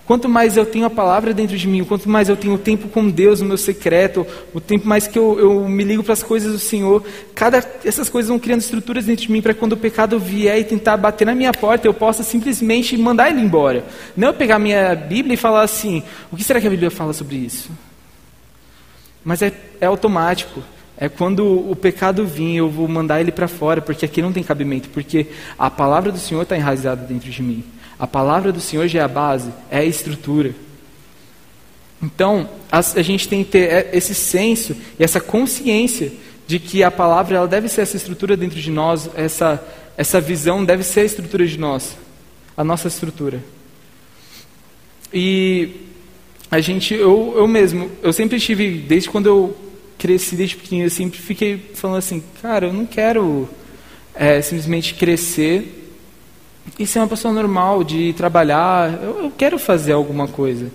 [0.07, 2.89] Quanto mais eu tenho a palavra dentro de mim, quanto mais eu tenho o tempo
[2.89, 6.23] com Deus, no meu secreto, o tempo mais que eu, eu me ligo para as
[6.23, 9.77] coisas do Senhor, cada, essas coisas vão criando estruturas dentro de mim para quando o
[9.77, 13.85] pecado vier e tentar bater na minha porta, eu possa simplesmente mandar ele embora.
[14.17, 17.13] Não eu pegar minha Bíblia e falar assim: o que será que a Bíblia fala
[17.13, 17.71] sobre isso?
[19.23, 20.63] Mas é, é automático.
[21.01, 24.43] É quando o pecado vir, eu vou mandar ele para fora, porque aqui não tem
[24.43, 27.65] cabimento, porque a palavra do Senhor está enraizada dentro de mim.
[27.99, 30.55] A palavra do Senhor já é a base, é a estrutura.
[32.03, 36.13] Então, a, a gente tem que ter é, esse senso e essa consciência
[36.47, 39.63] de que a palavra ela deve ser essa estrutura dentro de nós, essa,
[39.97, 41.97] essa visão deve ser a estrutura de nós,
[42.55, 43.43] a nossa estrutura.
[45.15, 45.87] E
[46.51, 49.70] a gente, eu, eu mesmo, eu sempre tive, desde quando eu
[50.01, 53.47] cresci, desde pequenininho, eu sempre fiquei falando assim, cara, eu não quero
[54.15, 55.77] é, simplesmente crescer
[56.79, 58.99] e ser uma pessoa normal, de trabalhar.
[59.03, 60.71] Eu, eu quero fazer alguma coisa.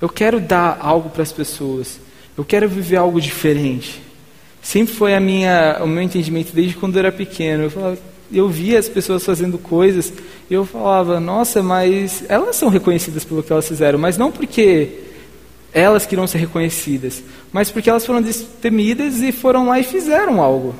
[0.00, 2.00] Eu quero dar algo para as pessoas.
[2.36, 4.02] Eu quero viver algo diferente.
[4.60, 7.64] Sempre foi a minha, o meu entendimento desde quando eu era pequeno.
[7.64, 7.98] Eu, falava,
[8.32, 10.12] eu via as pessoas fazendo coisas
[10.50, 15.05] e eu falava, nossa, mas elas são reconhecidas pelo que elas fizeram, mas não porque
[15.82, 20.74] elas queriam ser reconhecidas, mas porque elas foram destemidas e foram lá e fizeram algo.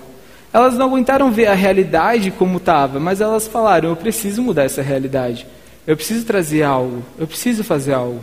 [0.51, 4.81] Elas não aguentaram ver a realidade como estava, mas elas falaram: eu preciso mudar essa
[4.81, 5.47] realidade.
[5.87, 7.03] Eu preciso trazer algo.
[7.19, 8.23] Eu preciso fazer algo.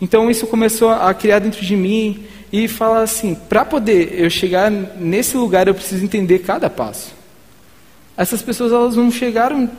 [0.00, 4.68] Então isso começou a criar dentro de mim e falar assim: para poder eu chegar
[4.68, 7.14] nesse lugar, eu preciso entender cada passo.
[8.16, 9.70] Essas pessoas elas não chegaram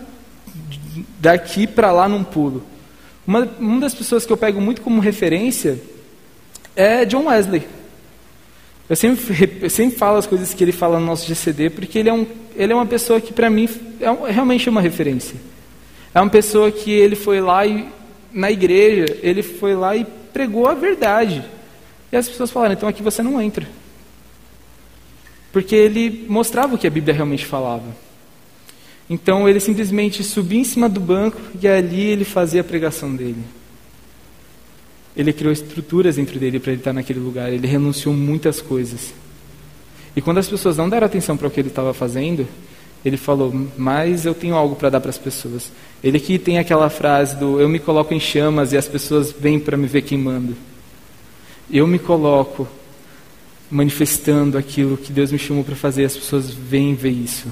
[1.20, 2.64] daqui para lá num pulo.
[3.28, 5.78] Uma, uma das pessoas que eu pego muito como referência
[6.78, 7.68] é John Wesley.
[8.90, 12.10] Eu sempre, eu sempre falo as coisas que ele fala no nosso GCD, porque ele
[12.10, 13.68] é, um, ele é uma pessoa que, para mim,
[14.00, 15.36] é um, realmente é uma referência.
[16.14, 17.90] É uma pessoa que ele foi lá e,
[18.32, 21.44] na igreja, ele foi lá e pregou a verdade.
[22.12, 23.68] E as pessoas falaram, então aqui você não entra.
[25.52, 27.96] Porque ele mostrava o que a Bíblia realmente falava.
[29.10, 33.44] Então ele simplesmente subia em cima do banco e ali ele fazia a pregação dele.
[35.18, 37.52] Ele criou estruturas dentro dele para ele estar naquele lugar.
[37.52, 39.14] Ele renunciou muitas coisas.
[40.16, 42.48] E quando as pessoas não deram atenção para o que ele estava fazendo,
[43.04, 45.72] ele falou: Mas eu tenho algo para dar para as pessoas.
[46.04, 49.60] Ele que tem aquela frase do: Eu me coloco em chamas e as pessoas vêm
[49.60, 50.56] para me ver queimando.
[51.70, 52.68] Eu me coloco
[53.70, 57.48] manifestando aquilo que Deus me chamou para fazer, as pessoas vêm ver isso.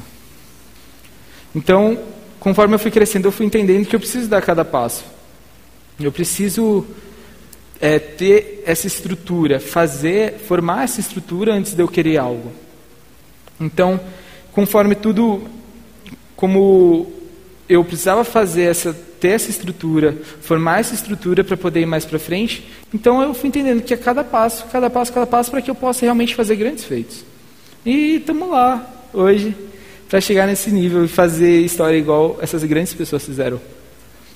[1.54, 1.98] Então,
[2.40, 5.04] conforme eu fui crescendo, eu fui entendendo que eu preciso dar cada passo.
[6.00, 6.86] Eu preciso
[7.80, 12.52] é, ter essa estrutura, fazer, formar essa estrutura antes de eu querer algo.
[13.60, 14.00] Então,
[14.52, 15.44] conforme tudo,
[16.36, 17.12] como
[17.68, 22.20] eu precisava fazer essa, ter essa estrutura, formar essa estrutura para poder ir mais para
[22.20, 25.70] frente, então eu fui entendendo que a cada passo, cada passo, cada passo, para que
[25.70, 27.24] eu possa realmente fazer grandes feitos.
[27.86, 29.56] E estamos lá hoje
[30.10, 33.60] para chegar nesse nível e fazer história igual essas grandes pessoas fizeram.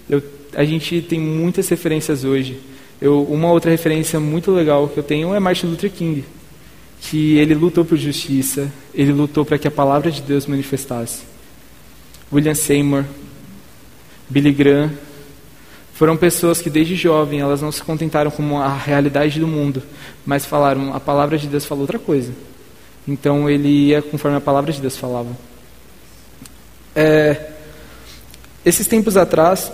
[0.10, 0.23] Eu,
[0.54, 2.60] a gente tem muitas referências hoje
[3.02, 6.26] eu, uma outra referência muito legal que eu tenho é Martin Luther King,
[7.02, 11.24] que ele lutou por justiça, ele lutou para que a palavra de Deus manifestasse.
[12.32, 13.06] William Seymour,
[14.30, 14.92] Billy Graham,
[15.94, 19.82] foram pessoas que desde jovem elas não se contentaram com a realidade do mundo,
[20.26, 22.34] mas falaram a palavra de Deus falou outra coisa.
[23.08, 25.30] Então ele ia conforme a palavra de Deus falava.
[26.96, 27.52] É,
[28.66, 29.72] esses tempos atrás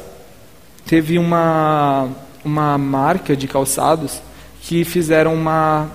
[0.86, 2.10] teve uma
[2.46, 4.22] uma marca de calçados
[4.62, 5.90] que fizeram uma,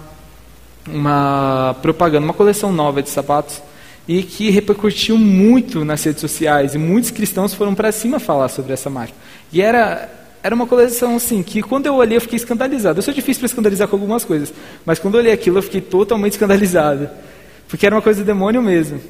[0.86, 3.62] uma propaganda, uma coleção nova de sapatos
[4.06, 8.72] e que repercutiu muito nas redes sociais e muitos cristãos foram para cima falar sobre
[8.72, 9.14] essa marca.
[9.52, 12.98] E era era uma coleção assim que quando eu olhei eu fiquei escandalizado.
[12.98, 14.52] Eu sou difícil para escandalizar com algumas coisas,
[14.84, 17.08] mas quando eu olhei aquilo eu fiquei totalmente escandalizado,
[17.68, 19.00] porque era uma coisa do demônio mesmo.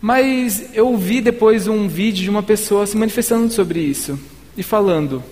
[0.00, 4.18] Mas eu vi depois um vídeo de uma pessoa se manifestando sobre isso
[4.56, 5.22] e falando: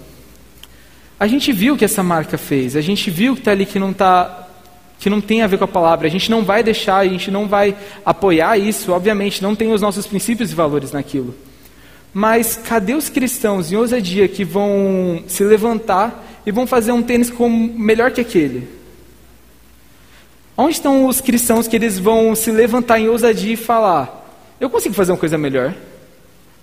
[1.18, 3.78] a gente viu o que essa marca fez, a gente viu que está ali que
[3.78, 4.48] não tá,
[4.98, 7.30] que não tem a ver com a palavra, a gente não vai deixar, a gente
[7.30, 7.74] não vai
[8.04, 11.34] apoiar isso, obviamente, não tem os nossos princípios e valores naquilo.
[12.12, 17.30] Mas cadê os cristãos em ousadia que vão se levantar e vão fazer um tênis
[17.30, 18.68] como, melhor que aquele?
[20.56, 24.26] Onde estão os cristãos que eles vão se levantar em ousadia e falar:
[24.58, 25.74] Eu consigo fazer uma coisa melhor?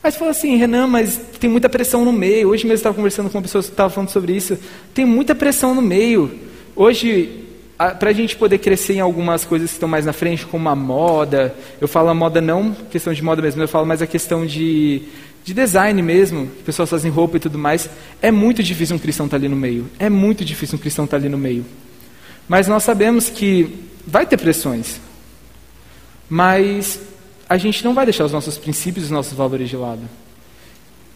[0.03, 2.49] Mas fala assim, Renan, mas tem muita pressão no meio.
[2.49, 4.59] Hoje mesmo eu estava conversando com uma pessoa que estava falando sobre isso.
[4.93, 6.29] Tem muita pressão no meio.
[6.75, 7.45] Hoje,
[7.77, 10.75] para a gente poder crescer em algumas coisas que estão mais na frente, como a
[10.75, 14.45] moda, eu falo a moda não questão de moda mesmo, eu falo mais a questão
[14.45, 15.03] de,
[15.41, 17.89] de design mesmo, que pessoas fazem roupa e tudo mais.
[18.21, 19.85] É muito difícil um cristão estar tá ali no meio.
[19.97, 21.65] É muito difícil um cristão estar tá ali no meio.
[22.45, 23.73] Mas nós sabemos que
[24.05, 24.99] vai ter pressões.
[26.29, 26.99] Mas
[27.47, 30.01] a gente não vai deixar os nossos princípios os nossos valores de lado.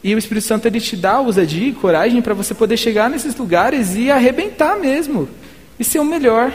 [0.03, 3.35] E o Espírito Santo ele te dá ousadia e coragem para você poder chegar nesses
[3.35, 5.27] lugares e arrebentar mesmo.
[5.79, 6.53] E ser o melhor.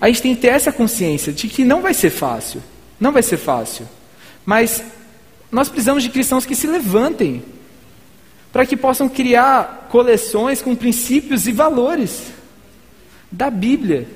[0.00, 2.62] A gente tem que ter essa consciência de que não vai ser fácil.
[2.98, 3.88] Não vai ser fácil.
[4.44, 4.82] Mas
[5.50, 7.42] nós precisamos de cristãos que se levantem
[8.52, 12.32] para que possam criar coleções com princípios e valores
[13.30, 14.06] da Bíblia.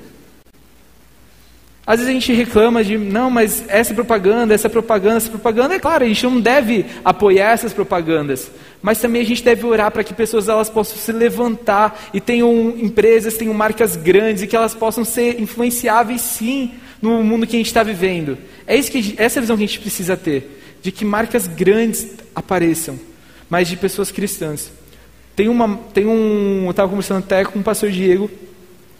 [1.89, 5.73] Às vezes a gente reclama de, não, mas essa propaganda, essa propaganda, essa propaganda.
[5.73, 8.51] É claro, a gente não deve apoiar essas propagandas.
[8.79, 12.75] Mas também a gente deve orar para que pessoas elas possam se levantar e tenham
[12.77, 17.59] empresas, tenham marcas grandes e que elas possam ser influenciáveis sim no mundo que a
[17.59, 18.37] gente está vivendo.
[18.67, 20.61] É isso que, essa é visão que a gente precisa ter.
[20.83, 22.99] De que marcas grandes apareçam,
[23.49, 24.71] mas de pessoas cristãs.
[25.35, 26.65] Tem, uma, tem um.
[26.65, 28.29] Eu estava conversando até com o pastor Diego,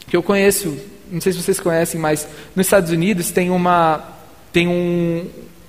[0.08, 0.76] que eu conheço
[1.10, 4.02] não sei se vocês conhecem, mas nos Estados Unidos tem uma
[4.52, 5.26] tem um,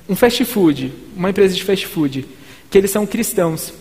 [0.10, 2.26] um fast food, uma empresa de fast food,
[2.70, 3.74] que eles são cristãos.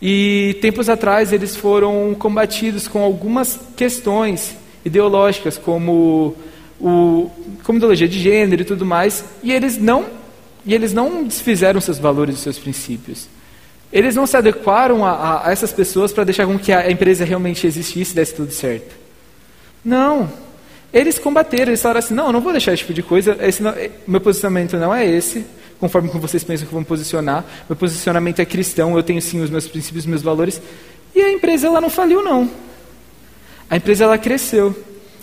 [0.00, 6.36] E tempos atrás eles foram combatidos com algumas questões ideológicas, como
[6.80, 7.30] o
[7.64, 10.06] como ideologia de gênero e tudo mais, e eles não
[10.64, 13.28] e eles não desfizeram seus valores e seus princípios.
[13.92, 17.66] Eles não se adequaram a, a essas pessoas para deixar com que a empresa realmente
[17.66, 18.94] existisse e desse tudo certo.
[19.84, 20.30] Não,
[20.92, 23.74] eles combateram, eles falaram assim: não, eu não vou deixar esse tipo de coisa, não,
[24.06, 25.44] meu posicionamento não é esse,
[25.78, 27.44] conforme vocês pensam que vão posicionar.
[27.68, 30.60] Meu posicionamento é cristão, eu tenho sim os meus princípios, os meus valores.
[31.14, 32.50] E a empresa ela não faliu, não.
[33.68, 34.74] A empresa ela cresceu.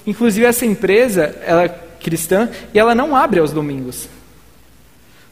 [0.05, 4.07] Inclusive essa empresa, ela é cristã e ela não abre aos domingos.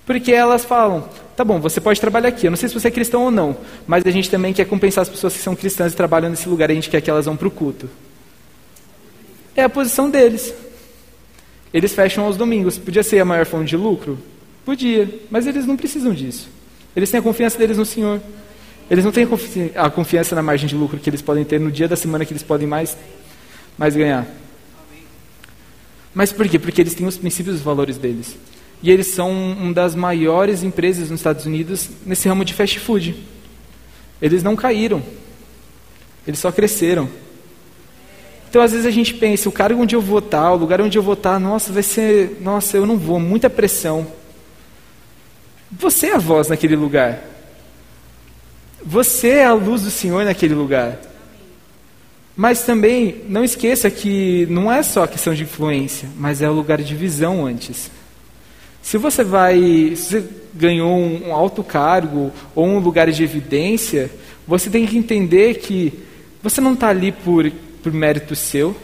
[0.06, 2.92] Porque elas falam, tá bom, você pode trabalhar aqui, eu não sei se você é
[2.92, 3.56] cristão ou não,
[3.88, 6.70] mas a gente também quer compensar as pessoas que são cristãs e trabalham nesse lugar,
[6.70, 7.90] a gente quer que elas vão para o culto.
[9.56, 10.54] É a posição deles.
[11.74, 12.78] Eles fecham aos domingos.
[12.78, 14.18] Podia ser a maior fonte de lucro?
[14.66, 16.48] Podia, mas eles não precisam disso.
[16.96, 18.22] Eles têm a confiança deles no Senhor.
[18.90, 19.28] Eles não têm
[19.76, 22.34] a confiança na margem de lucro que eles podem ter no dia da semana que
[22.34, 22.96] eles podem mais,
[23.78, 24.28] mais ganhar.
[26.14, 26.60] Mas por quê?
[26.60, 28.38] Porque eles têm os princípios e os valores deles.
[28.84, 33.16] E eles são uma das maiores empresas nos Estados Unidos nesse ramo de fast food.
[34.22, 35.02] Eles não caíram.
[36.28, 37.10] Eles só cresceram.
[38.54, 40.96] Então, às vezes a gente pensa, o cargo onde eu vou estar, o lugar onde
[40.96, 44.06] eu vou estar, nossa, vai ser, nossa, eu não vou, muita pressão.
[45.72, 47.20] Você é a voz naquele lugar.
[48.86, 51.00] Você é a luz do Senhor naquele lugar.
[52.38, 56.80] Mas também, não esqueça que não é só questão de influência, mas é o lugar
[56.80, 57.90] de visão antes.
[58.84, 59.58] Se você vai,
[59.96, 64.12] se você ganhou um alto cargo ou um lugar de evidência,
[64.48, 65.92] você tem que entender que
[66.44, 67.52] você não está ali por
[67.84, 68.76] por mérito seu.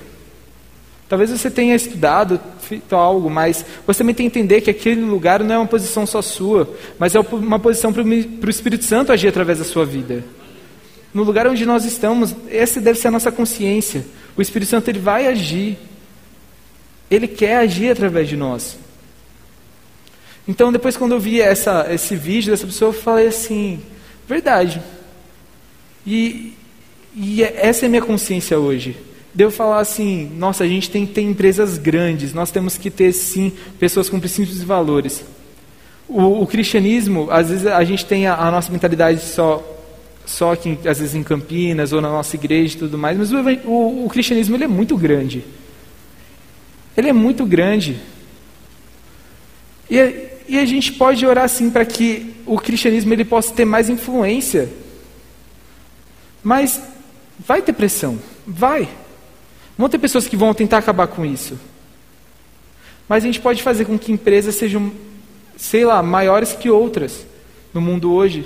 [1.07, 5.43] Talvez você tenha estudado, feito algo, mas você também tem que entender que aquele lugar
[5.43, 9.29] não é uma posição só sua, mas é uma posição para o Espírito Santo agir
[9.29, 10.23] através da sua vida.
[11.11, 14.05] No lugar onde nós estamos, essa deve ser a nossa consciência.
[14.37, 15.79] O Espírito Santo ele vai agir.
[17.09, 18.77] Ele quer agir através de nós.
[20.47, 23.81] Então, depois, quando eu vi essa, esse vídeo dessa pessoa, eu falei assim:
[24.27, 24.81] verdade.
[26.05, 26.53] E,
[27.15, 28.95] e é, essa é a minha consciência hoje.
[29.33, 33.13] Devo falar assim: nossa, a gente tem que ter empresas grandes, nós temos que ter,
[33.13, 35.23] sim, pessoas com princípios e valores.
[36.07, 39.63] O, o cristianismo, às vezes a gente tem a, a, nossa mentalidade só,
[40.25, 43.37] só aqui, às vezes em Campinas ou na nossa igreja e tudo mais, mas o,
[43.69, 45.43] o, o cristianismo ele é muito grande.
[46.97, 47.97] Ele é muito grande.
[49.89, 53.87] E, e a gente pode orar assim para que o cristianismo ele possa ter mais
[53.87, 54.67] influência.
[56.43, 56.81] Mas
[57.39, 58.89] Vai ter pressão, vai.
[59.77, 61.57] Vão ter pessoas que vão tentar acabar com isso.
[63.07, 64.91] Mas a gente pode fazer com que empresas sejam,
[65.57, 67.25] sei lá, maiores que outras
[67.73, 68.45] no mundo hoje,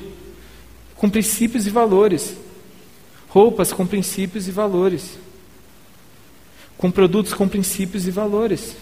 [0.96, 2.38] com princípios e valores.
[3.28, 5.18] Roupas com princípios e valores.
[6.78, 8.76] Com produtos com princípios e valores.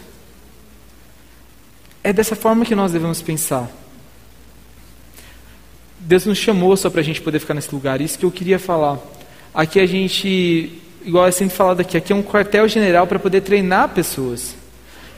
[2.04, 3.72] É dessa forma que nós devemos pensar.
[6.00, 8.02] Deus nos chamou só para a gente poder ficar nesse lugar.
[8.02, 9.00] Isso que eu queria falar.
[9.54, 13.90] Aqui a gente, igual é sempre falado aqui, aqui é um quartel-general para poder treinar
[13.90, 14.56] pessoas.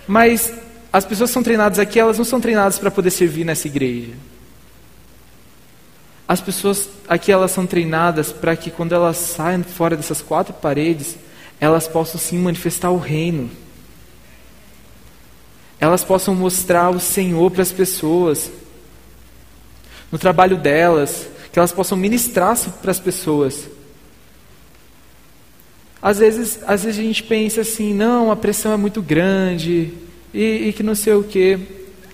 [0.08, 0.54] Mas
[0.92, 4.14] as pessoas que são treinadas aqui, elas não são treinadas para poder servir nessa igreja.
[6.28, 11.16] As pessoas aqui elas são treinadas para que quando elas saem fora dessas quatro paredes,
[11.60, 13.50] elas possam sim manifestar o reino.
[15.80, 18.50] Elas possam mostrar o Senhor para as pessoas.
[20.12, 23.68] No trabalho delas, que elas possam ministrar para as pessoas.
[26.04, 29.94] Às vezes, às vezes a gente pensa assim, não, a pressão é muito grande
[30.34, 31.58] e, e que não sei o quê.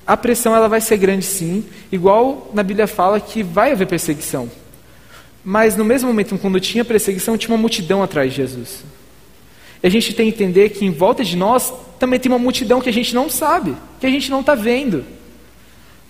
[0.06, 4.48] A pressão ela vai ser grande sim, igual na Bíblia fala que vai haver perseguição.
[5.44, 8.84] Mas no mesmo momento, quando tinha perseguição, tinha uma multidão atrás de Jesus.
[9.82, 12.80] E a gente tem que entender que em volta de nós também tem uma multidão
[12.80, 15.04] que a gente não sabe, que a gente não está vendo.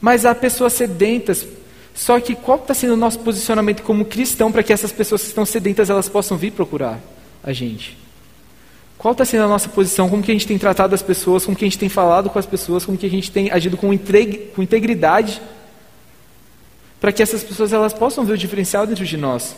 [0.01, 1.47] Mas há pessoas sedentas.
[1.93, 5.27] Só que qual está sendo o nosso posicionamento como cristão para que essas pessoas que
[5.29, 6.99] estão sedentas elas possam vir procurar?
[7.43, 7.97] A gente?
[8.97, 10.09] Qual está sendo a nossa posição?
[10.09, 11.45] Como que a gente tem tratado as pessoas?
[11.45, 12.85] Como que a gente tem falado com as pessoas?
[12.85, 15.41] Como que a gente tem agido com, integridade?
[16.99, 19.55] Para que essas pessoas elas possam ver o diferencial dentro de nós.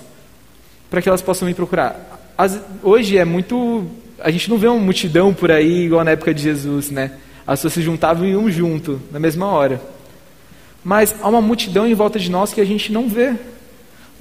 [0.91, 2.33] Para que elas possam me procurar.
[2.37, 3.87] As, hoje é muito...
[4.19, 7.13] A gente não vê uma multidão por aí igual na época de Jesus, né?
[7.47, 9.81] As pessoas se juntavam e iam junto, na mesma hora.
[10.83, 13.35] Mas há uma multidão em volta de nós que a gente não vê.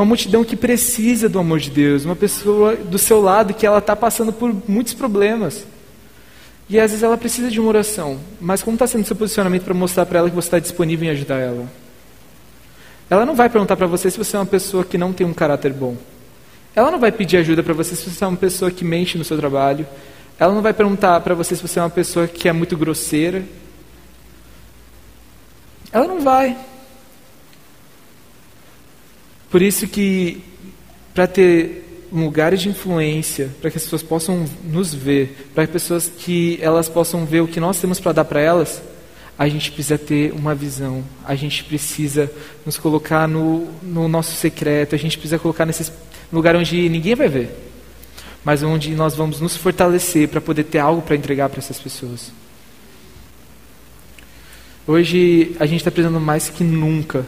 [0.01, 3.81] Uma multidão que precisa do amor de Deus, uma pessoa do seu lado que ela
[3.81, 5.67] está passando por muitos problemas.
[6.71, 9.75] E às vezes ela precisa de uma oração, mas como está sendo seu posicionamento para
[9.75, 11.71] mostrar para ela que você está disponível em ajudar ela?
[13.11, 15.35] Ela não vai perguntar para você se você é uma pessoa que não tem um
[15.35, 15.95] caráter bom.
[16.75, 19.25] Ela não vai pedir ajuda para você se você é uma pessoa que mente no
[19.25, 19.87] seu trabalho.
[20.39, 23.45] Ela não vai perguntar para você se você é uma pessoa que é muito grosseira.
[25.93, 26.57] Ela não vai.
[29.51, 30.41] Por isso que,
[31.13, 35.73] para ter um lugar de influência, para que as pessoas possam nos ver, para que
[35.73, 38.81] pessoas que elas possam ver o que nós temos para dar para elas,
[39.37, 42.31] a gente precisa ter uma visão, a gente precisa
[42.65, 45.91] nos colocar no, no nosso secreto, a gente precisa colocar nesse
[46.33, 47.51] lugar onde ninguém vai ver,
[48.45, 52.31] mas onde nós vamos nos fortalecer para poder ter algo para entregar para essas pessoas.
[54.87, 57.25] Hoje a gente está precisando mais que nunca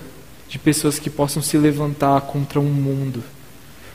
[0.53, 3.25] de pessoas que possam se levantar contra um mundo,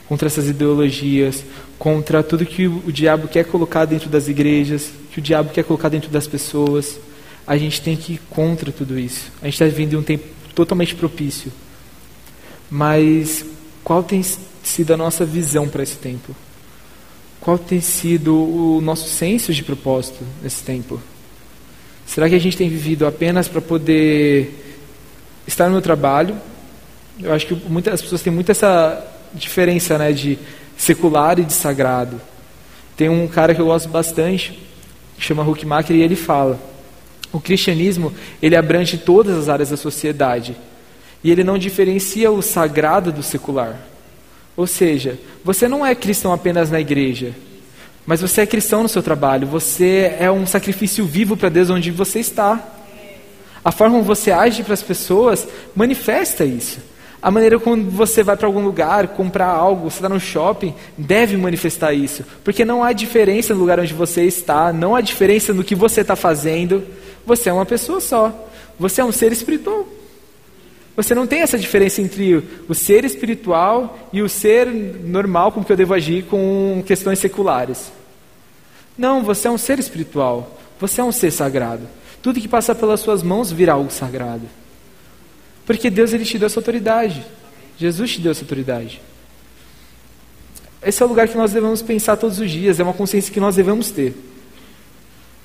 [0.08, 1.44] contra essas ideologias,
[1.78, 5.88] contra tudo que o, diabo quer colocar dentro das igrejas, que o diabo quer colocar
[5.88, 7.00] dentro das pessoas.
[7.46, 9.32] A gente tem que ir contra tudo isso.
[9.40, 11.54] A gente está vivendo um tempo totalmente propício.
[12.72, 13.46] Mas
[13.84, 14.24] qual tem
[14.64, 16.36] sido a nossa visão para esse tempo?
[17.40, 21.00] Qual tem sido o nosso senso de propósito nesse tempo?
[22.08, 24.66] Será que a gente tem vivido apenas para poder
[25.48, 26.36] estar no trabalho.
[27.22, 30.38] Eu acho que muitas pessoas têm muito essa diferença né, de
[30.78, 32.22] secular e de sagrado.
[32.96, 34.60] Tem um cara que eu gosto bastante,
[35.18, 36.60] chama Huckmacher, e ele fala:
[37.32, 40.56] o cristianismo ele abrange todas as áreas da sociedade
[41.24, 43.78] e ele não diferencia o sagrado do secular.
[44.56, 47.34] Ou seja, você não é cristão apenas na igreja,
[48.06, 49.48] mas você é cristão no seu trabalho.
[49.48, 52.76] Você é um sacrifício vivo para Deus onde você está.
[53.64, 56.80] A forma como você age para as pessoas manifesta isso.
[57.22, 61.36] A maneira como você vai para algum lugar, comprar algo, você está no shopping, deve
[61.36, 62.24] manifestar isso.
[62.44, 66.02] Porque não há diferença no lugar onde você está, não há diferença no que você
[66.02, 66.84] está fazendo.
[67.26, 68.48] Você é uma pessoa só.
[68.80, 69.88] Você é um ser espiritual.
[70.96, 75.72] Você não tem essa diferença entre o ser espiritual e o ser normal com que
[75.72, 77.92] eu devo agir com questões seculares.
[78.98, 80.58] Não, você é um ser espiritual.
[80.80, 81.84] Você é um ser sagrado.
[82.22, 84.44] Tudo que passa pelas suas mãos virá algo sagrado.
[85.68, 87.24] Porque Deus ele te deu essa autoridade.
[87.78, 89.02] Jesus te deu essa autoridade.
[90.82, 93.40] Esse é o lugar que nós devemos pensar todos os dias, é uma consciência que
[93.40, 94.16] nós devemos ter.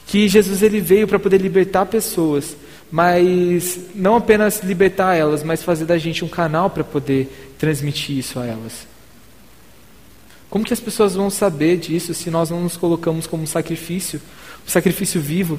[0.06, 2.56] Que Jesus ele veio para poder libertar pessoas,
[2.90, 8.38] mas não apenas libertar elas, mas fazer da gente um canal para poder transmitir isso
[8.38, 8.86] a elas.
[10.48, 14.20] Como que as pessoas vão saber disso se nós não nos colocamos como um sacrifício,
[14.64, 15.58] um sacrifício vivo,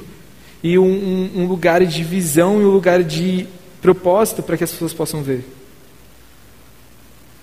[0.63, 3.47] e um, um, um lugar de visão e um lugar de
[3.83, 5.45] propósito para que as pessoas possam ver.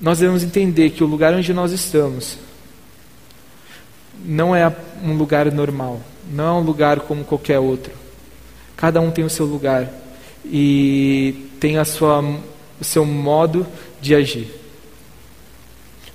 [0.00, 2.38] Nós devemos entender que o lugar onde nós estamos
[4.24, 4.74] não é
[5.04, 6.00] um lugar normal,
[6.32, 7.92] não é um lugar como qualquer outro.
[8.76, 9.88] Cada um tem o seu lugar.
[10.42, 12.20] e tem a sua,
[12.80, 13.66] o seu modo
[14.00, 14.48] de agir.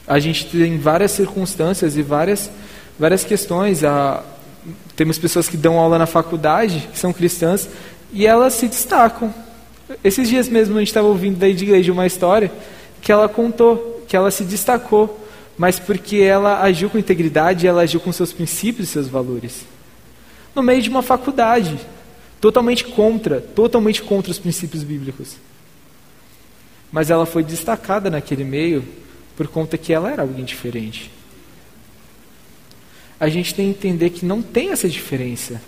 [0.08, 2.50] A gente tem várias circunstâncias e várias,
[2.98, 3.84] várias questões.
[3.84, 4.24] A,
[4.96, 7.70] temos pessoas que dão aula na faculdade, que são cristãs,
[8.12, 9.32] e elas se destacam.
[10.04, 12.52] Esses dias mesmo a gente estava ouvindo de igreja uma história
[13.02, 15.20] que ela contou que ela se destacou,
[15.58, 19.66] mas porque ela agiu com integridade, ela agiu com seus princípios e seus valores.
[20.54, 21.78] No meio de uma faculdade,
[22.40, 25.38] totalmente contra, totalmente contra os princípios bíblicos.
[26.92, 28.86] Mas ela foi destacada naquele meio
[29.36, 31.12] por conta que ela era alguém diferente.
[33.20, 35.62] A gente tem que entender que não tem essa diferença.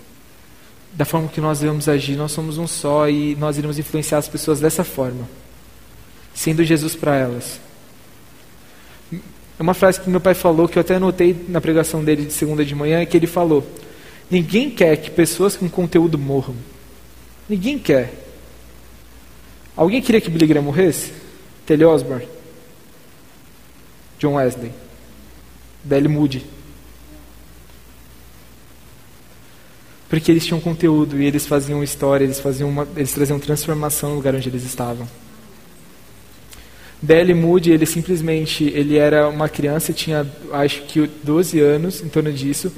[0.98, 4.28] Da forma que nós devemos agir, nós somos um só e nós iremos influenciar as
[4.28, 5.30] pessoas dessa forma,
[6.34, 7.60] sendo Jesus para elas.
[9.60, 12.66] Uma frase que meu pai falou, que eu até anotei na pregação dele de segunda
[12.66, 13.64] de manhã, é que ele falou:
[14.30, 16.56] Ninguém quer que pessoas com conteúdo morram.
[17.48, 18.12] Ninguém quer.
[19.76, 21.14] Alguém queria que Billy Graham morresse?
[21.64, 22.28] Telly Osborne?
[24.18, 24.72] John Wesley?
[25.84, 26.57] Dele Moody?
[30.10, 34.16] Porque eles tinham conteúdo e eles faziam história, eles, faziam uma, eles traziam transformação no
[34.16, 35.08] lugar onde eles estavam.
[37.02, 37.34] D.L.
[37.34, 42.72] Moody, ele simplesmente, ele era uma criança, tinha acho que 12 anos, em torno disso,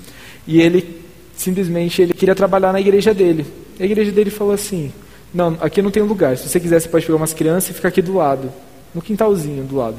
[0.45, 1.01] e ele
[1.37, 3.45] simplesmente ele queria trabalhar na igreja dele.
[3.79, 4.91] A igreja dele falou assim:
[5.33, 6.37] "Não, aqui não tem lugar.
[6.37, 8.51] Se você quiser, você pode pegar umas crianças e ficar aqui do lado,
[8.93, 9.97] no quintalzinho do lado."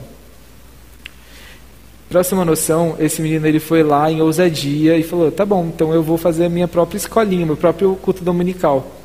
[2.10, 5.94] Ter uma noção, esse menino ele foi lá em ousadia e falou: "Tá bom, então
[5.94, 8.96] eu vou fazer a minha própria escolinha, meu próprio culto dominical."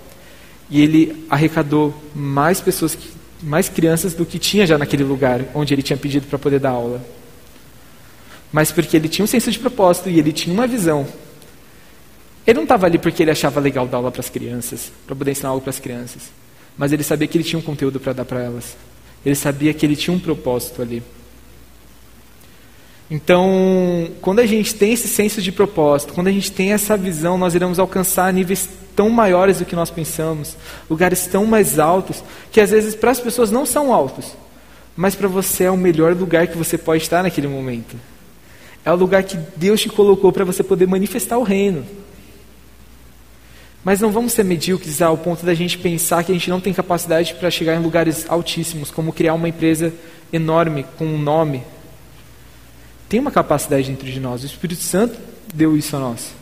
[0.70, 2.98] E ele arrecadou mais pessoas,
[3.44, 6.72] mais crianças do que tinha já naquele lugar onde ele tinha pedido para poder dar
[6.72, 7.02] aula.
[8.52, 11.06] Mas porque ele tinha um senso de propósito e ele tinha uma visão
[12.46, 15.32] ele não estava ali porque ele achava legal dar aula para as crianças, para poder
[15.32, 16.30] ensinar algo para as crianças.
[16.78, 18.78] Mas ele sabia que ele tinha um conteúdo para dar para elas.
[19.26, 21.02] Ele sabia que ele tinha um propósito ali.
[23.10, 27.38] Então, quando a gente tem esse senso de propósito, quando a gente tem essa visão,
[27.38, 30.58] nós iremos alcançar níveis tão maiores do que nós pensamos,
[30.90, 34.36] lugares tão mais altos, que às vezes para as pessoas não são altos,
[34.96, 37.96] mas para você é o melhor lugar que você pode estar naquele momento.
[38.84, 41.86] É o lugar que Deus te colocou para você poder manifestar o reino.
[43.84, 46.74] Mas não vamos ser medíocres ao ponto da gente pensar que a gente não tem
[46.74, 49.94] capacidade para chegar em lugares altíssimos, como criar uma empresa
[50.32, 51.62] enorme com um nome.
[53.08, 54.44] Tem uma capacidade dentro de nós.
[54.44, 55.18] O Espírito Santo
[55.54, 56.34] deu isso a nós.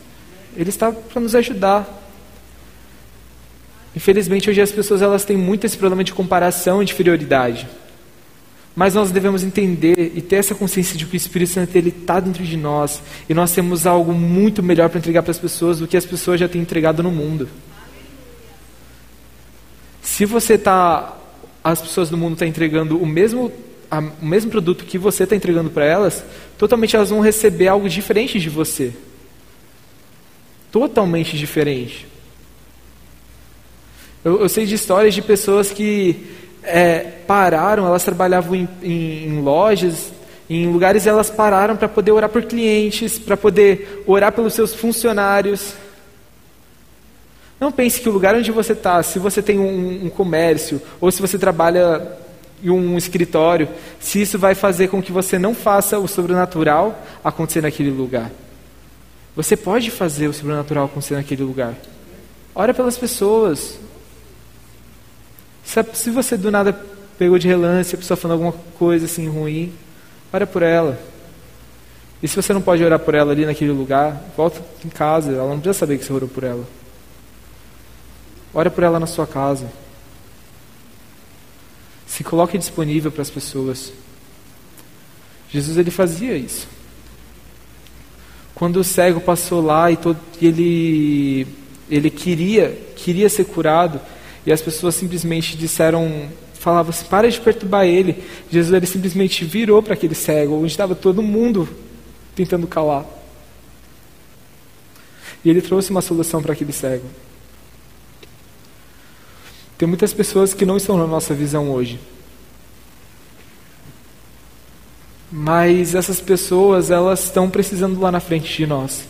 [0.56, 2.02] Ele está para nos ajudar.
[3.94, 7.68] Infelizmente hoje as pessoas elas têm muito esse problema de comparação e de inferioridade.
[8.74, 12.18] Mas nós devemos entender e ter essa consciência de que o Espírito Santo ele está
[12.18, 15.86] dentro de nós e nós temos algo muito melhor para entregar para as pessoas do
[15.86, 17.48] que as pessoas já têm entregado no mundo.
[20.02, 21.16] Se você está,
[21.62, 23.52] as pessoas do mundo estão tá entregando o mesmo,
[23.90, 26.24] a, o mesmo produto que você está entregando para elas,
[26.58, 28.92] totalmente elas vão receber algo diferente de você.
[30.70, 32.06] Totalmente diferente.
[34.24, 36.26] Eu, eu sei de histórias de pessoas que
[36.62, 40.12] é, pararam, elas trabalhavam em, em, em lojas,
[40.48, 45.74] em lugares elas pararam para poder orar por clientes, para poder orar pelos seus funcionários.
[47.58, 51.10] Não pense que o lugar onde você está, se você tem um, um, comércio, ou
[51.10, 52.18] se você trabalha
[52.64, 53.68] em um escritório,
[54.00, 58.30] se isso vai fazer com que você não faça o sobrenatural acontecer naquele lugar.
[59.36, 61.74] Você pode fazer o sobrenatural acontecer naquele lugar.
[62.54, 63.78] Ora pelas pessoas,
[65.64, 66.72] se você do nada
[67.18, 69.72] pegou de relance, a pessoa falando alguma coisa assim ruim,
[70.32, 70.98] ora por ela.
[72.22, 75.48] E se você não pode orar por ela ali naquele lugar, volta em casa, ela
[75.48, 76.64] não precisa saber que você orou por ela.
[78.54, 79.66] Ora por ela na sua casa.
[82.14, 83.92] Se coloque disponível para as pessoas.
[85.50, 86.68] Jesus ele fazia isso.
[88.54, 91.44] Quando o cego passou lá e, todo, ele
[91.90, 94.00] ele queria queria ser curado,
[94.46, 98.22] e as pessoas simplesmente disseram, falavam assim, para de perturbar ele.
[98.48, 101.68] Jesus ele simplesmente virou para aquele cego, onde estava todo mundo
[102.36, 103.04] tentando calar.
[105.44, 107.08] E ele trouxe uma solução para aquele cego.
[109.76, 111.98] Tem muitas pessoas que não estão na nossa visão hoje.
[115.30, 119.04] Mas essas pessoas, elas estão precisando lá na frente de nós.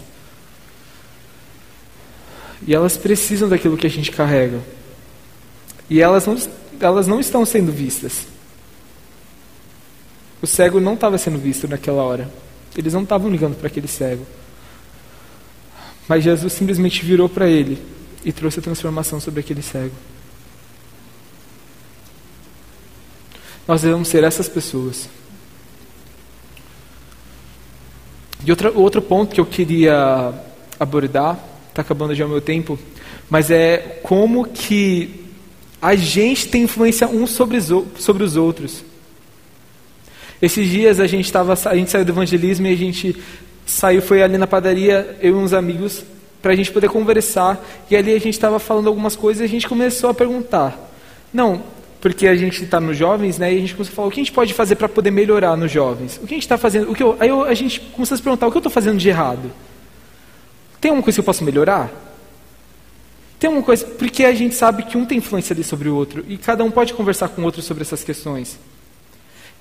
[2.67, 4.61] E elas precisam daquilo que a gente carrega.
[5.91, 6.39] E elas não,
[6.81, 8.27] elas não estão sendo vistas.
[10.41, 12.31] O cego não estava sendo visto naquela hora.
[12.77, 14.27] Eles não estavam ligando para aquele cego.
[16.09, 17.79] Mas Jesus simplesmente virou para ele
[18.25, 19.95] e trouxe a transformação sobre aquele cego.
[23.67, 25.09] Nós devemos ser essas pessoas.
[28.45, 30.35] E outra, outro ponto que eu queria
[30.79, 31.39] abordar,
[31.71, 32.79] está acabando já o meu tempo,
[33.31, 35.25] mas é como que
[35.81, 38.85] a gente tem influência uns sobre os, sobre os outros.
[40.41, 43.17] Esses dias a gente tava, a gente saiu do evangelismo e a gente
[43.65, 46.05] saiu, foi ali na padaria, eu e uns amigos,
[46.43, 47.65] para a gente poder conversar.
[47.91, 50.91] E ali a gente estava falando algumas coisas e a gente começou a perguntar.
[51.33, 51.63] Não,
[52.05, 53.51] porque a gente está nos jovens, né?
[53.51, 55.57] E a gente começou a falar o que a gente pode fazer para poder melhorar
[55.57, 56.21] nos jovens.
[56.23, 56.91] O que a gente está fazendo?
[56.91, 58.71] O que eu, aí eu, a gente começou a se perguntar o que eu estou
[58.71, 59.51] fazendo de errado.
[60.83, 61.91] Tem alguma coisa que eu posso melhorar?
[63.39, 66.23] Tem alguma coisa porque a gente sabe que um tem influência ali sobre o outro
[66.29, 68.59] e cada um pode conversar com o outro sobre essas questões.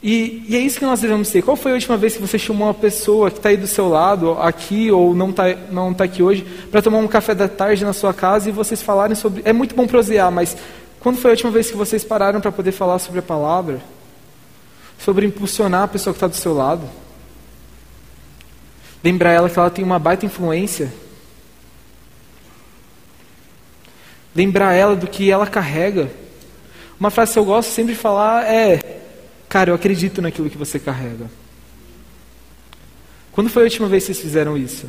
[0.03, 1.43] E, e, é isso que nós devemos ser.
[1.43, 3.87] Qual foi a última vez que você chamou uma pessoa que está aí do seu
[3.87, 7.85] lado, aqui ou não está não tá aqui hoje, para tomar um café da tarde
[7.85, 9.41] na sua casa e vocês falarem sobre.
[9.45, 10.57] É muito bom prosear, mas
[11.03, 13.81] quando foi a última vez que vocês pararam para poder falar sobre a palavra?
[14.97, 16.89] Sobre impulsionar a pessoa que está do seu lado?
[19.03, 20.93] Lembrar ela que ela tem uma baita influência?
[24.33, 26.09] Lembrar ela do que ela carrega?
[26.97, 29.01] Uma frase que eu gosto sempre de falar é
[29.49, 31.29] Cara, eu acredito naquilo que você carrega.
[33.33, 34.87] Quando foi a última vez que vocês fizeram isso?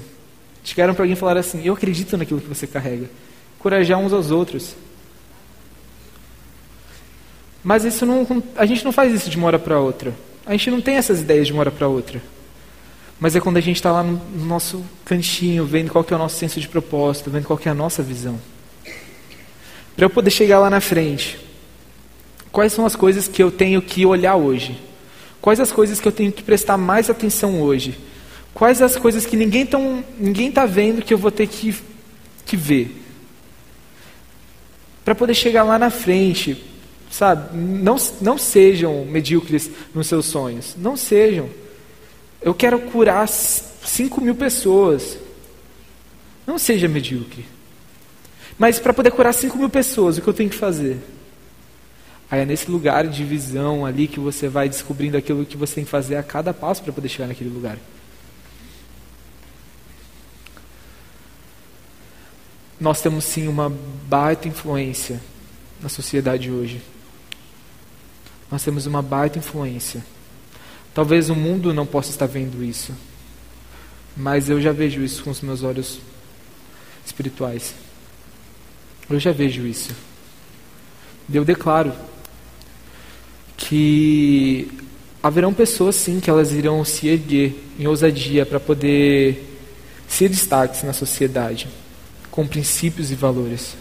[0.62, 3.11] Chegaram para alguém e falaram assim: Eu acredito naquilo que você carrega.
[3.59, 4.77] Corajar uns aos outros.
[7.65, 10.15] Mas isso não, a gente não faz isso de uma hora para outra.
[10.47, 12.23] A gente não tem essas ideias de uma hora para outra.
[13.19, 16.17] Mas é quando a gente está lá no, no, nosso cantinho, vendo qual que é
[16.17, 18.39] o nosso senso de propósito, vendo qual que é a nossa visão.
[19.97, 21.45] Para eu poder chegar lá na frente
[22.55, 24.81] Quais são as coisas que eu tenho que olhar hoje?
[25.41, 27.99] Quais as coisas que eu tenho que prestar mais atenção hoje?
[28.55, 29.77] Quais as coisas que ninguém está
[30.21, 31.75] ninguém tá vendo que eu vou ter que,
[32.47, 33.03] que ver?
[35.05, 36.57] Para poder chegar lá na frente,
[37.15, 37.57] sabe?
[37.57, 40.75] Não, não sejam medíocres nos seus sonhos.
[40.77, 41.49] Não sejam.
[42.43, 45.17] Eu quero curar 5 mil pessoas.
[46.45, 47.47] Não seja medíocre.
[48.59, 50.99] Mas para poder curar 5 mil pessoas, o que eu tenho que fazer?
[52.29, 55.85] Aí é nesse lugar de visão ali que você vai descobrindo aquilo que você tem
[55.85, 57.79] que fazer a cada passo para poder chegar naquele lugar.
[62.81, 63.71] Nós temos sim uma
[64.09, 65.21] baita influência
[65.81, 66.83] na sociedade hoje.
[68.55, 70.01] Nós temos uma baita influência.
[70.95, 72.95] Talvez o mundo não possa estar vendo isso,
[74.17, 75.99] mas eu já vejo isso com os meus olhos
[77.05, 77.75] espirituais.
[79.11, 79.93] Eu já vejo isso.
[81.29, 81.93] Eu declaro
[83.57, 84.71] que
[85.21, 89.59] haverão pessoas sim que elas irão se erguer em ousadia para poder
[90.07, 91.67] ser destaques na sociedade,
[92.31, 93.75] com princípios e valores.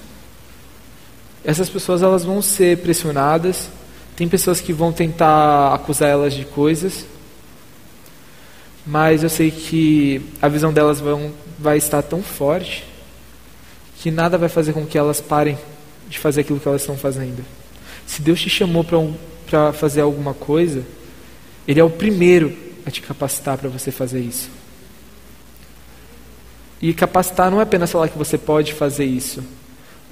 [1.45, 3.69] Essas pessoas elas vão ser pressionadas,
[4.15, 7.05] tem pessoas que vão tentar acusar elas de coisas,
[8.85, 12.85] mas eu sei que a visão delas vão, vai estar tão forte
[13.97, 15.57] que nada vai fazer com que elas parem
[16.09, 17.43] de fazer aquilo que elas estão fazendo.
[18.05, 19.15] Se Deus te chamou para um,
[19.73, 20.83] fazer alguma coisa,
[21.67, 22.55] Ele é o primeiro
[22.85, 24.49] a te capacitar para você fazer isso.
[26.81, 29.41] E capacitar não é apenas falar que você pode fazer isso,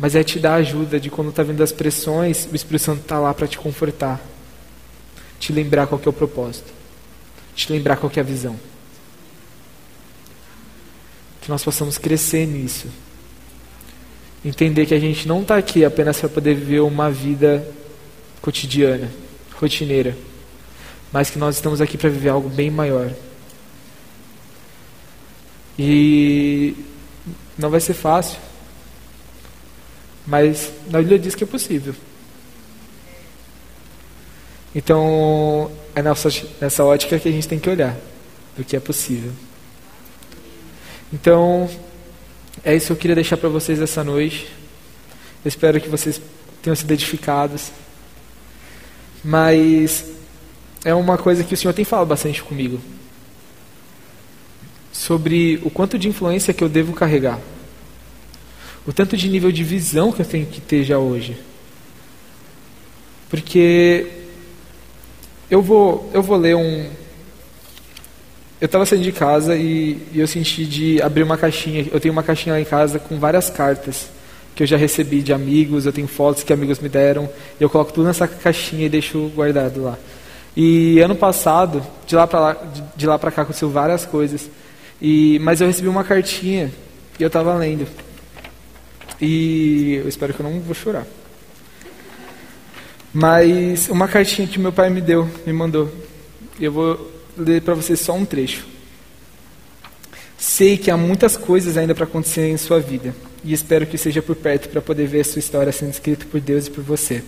[0.02, 3.20] mas é te dar ajuda de quando está vindo as pressões, o Espírito Santo está
[3.20, 4.20] lá para te confortar,
[5.40, 6.74] te lembrar qual é o propósito,
[7.56, 8.60] te lembrar qual é a visão.
[11.40, 12.88] Que nós possamos crescer nisso.
[14.44, 17.64] Entender que a gente não está aqui apenas para poder viver uma vida
[18.42, 19.08] cotidiana
[19.54, 20.18] rotineira,
[21.14, 23.12] mas que nós estamos aqui para viver algo bem maior.
[25.78, 26.76] E
[27.56, 28.40] não vai ser fácil,
[30.32, 31.94] mas na Bíblia diz que é possível.
[34.74, 36.30] Então, é nessa,
[36.62, 37.98] nessa ótica que a gente tem que olhar
[38.56, 39.34] do que é possível.
[41.12, 41.70] Então,
[42.64, 44.48] é isso que eu queria deixar para vocês essa noite.
[45.44, 46.22] Eu espero que vocês
[46.62, 47.70] tenham sido edificados.
[49.22, 50.14] Mas
[50.86, 52.80] é uma coisa que o Senhor tem falado bastante comigo.
[54.94, 57.38] Sobre o quanto de influência que eu devo carregar.
[58.86, 61.38] O tanto de nível de visão que eu tenho que ter já hoje.
[63.30, 64.08] Porque
[65.50, 66.90] eu vou, eu vou ler um.
[68.60, 71.88] Eu estava saindo de casa e, e eu senti de abrir uma caixinha.
[71.92, 74.10] Eu tenho uma caixinha lá em casa com várias cartas
[74.56, 77.30] que eu já recebi de amigos, eu tenho fotos que amigos me deram,
[77.60, 79.98] eu coloco tudo nessa caixinha e deixo guardado lá.
[80.56, 84.50] E ano passado, de lá para lá, de, de lá para cá aconteceu várias coisas.
[85.02, 86.72] E mas eu recebi uma cartinha
[87.20, 87.88] e eu estava lendo.
[89.22, 91.06] E eu espero que eu não vou chorar.
[93.14, 95.92] Mas uma cartinha que meu pai me deu, me mandou.
[96.60, 98.66] Eu vou ler para vocês só um trecho.
[100.38, 103.14] Sei que há muitas coisas ainda para acontecer em sua vida
[103.44, 106.40] e espero que seja por perto para poder ver a sua história sendo escrita por
[106.40, 107.24] Deus e por você.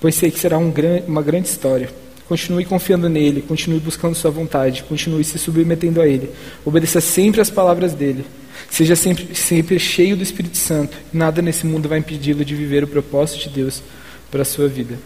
[0.00, 1.90] Pois sei que será um gran uma grande história.
[2.28, 6.30] Continue confiando nele, continue buscando sua vontade, continue se submetendo a ele.
[6.64, 8.26] Obedeça sempre às palavras dele.
[8.70, 10.96] Seja sempre, sempre cheio do Espírito Santo.
[11.12, 13.82] Nada nesse mundo vai impedi-lo de viver o propósito de Deus
[14.30, 14.98] para a sua vida.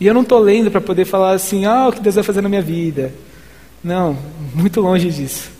[0.00, 2.40] E eu não estou lendo para poder falar assim, ah, o que Deus vai fazer
[2.40, 3.12] na minha vida.
[3.82, 4.18] Não,
[4.54, 5.50] muito longe disso.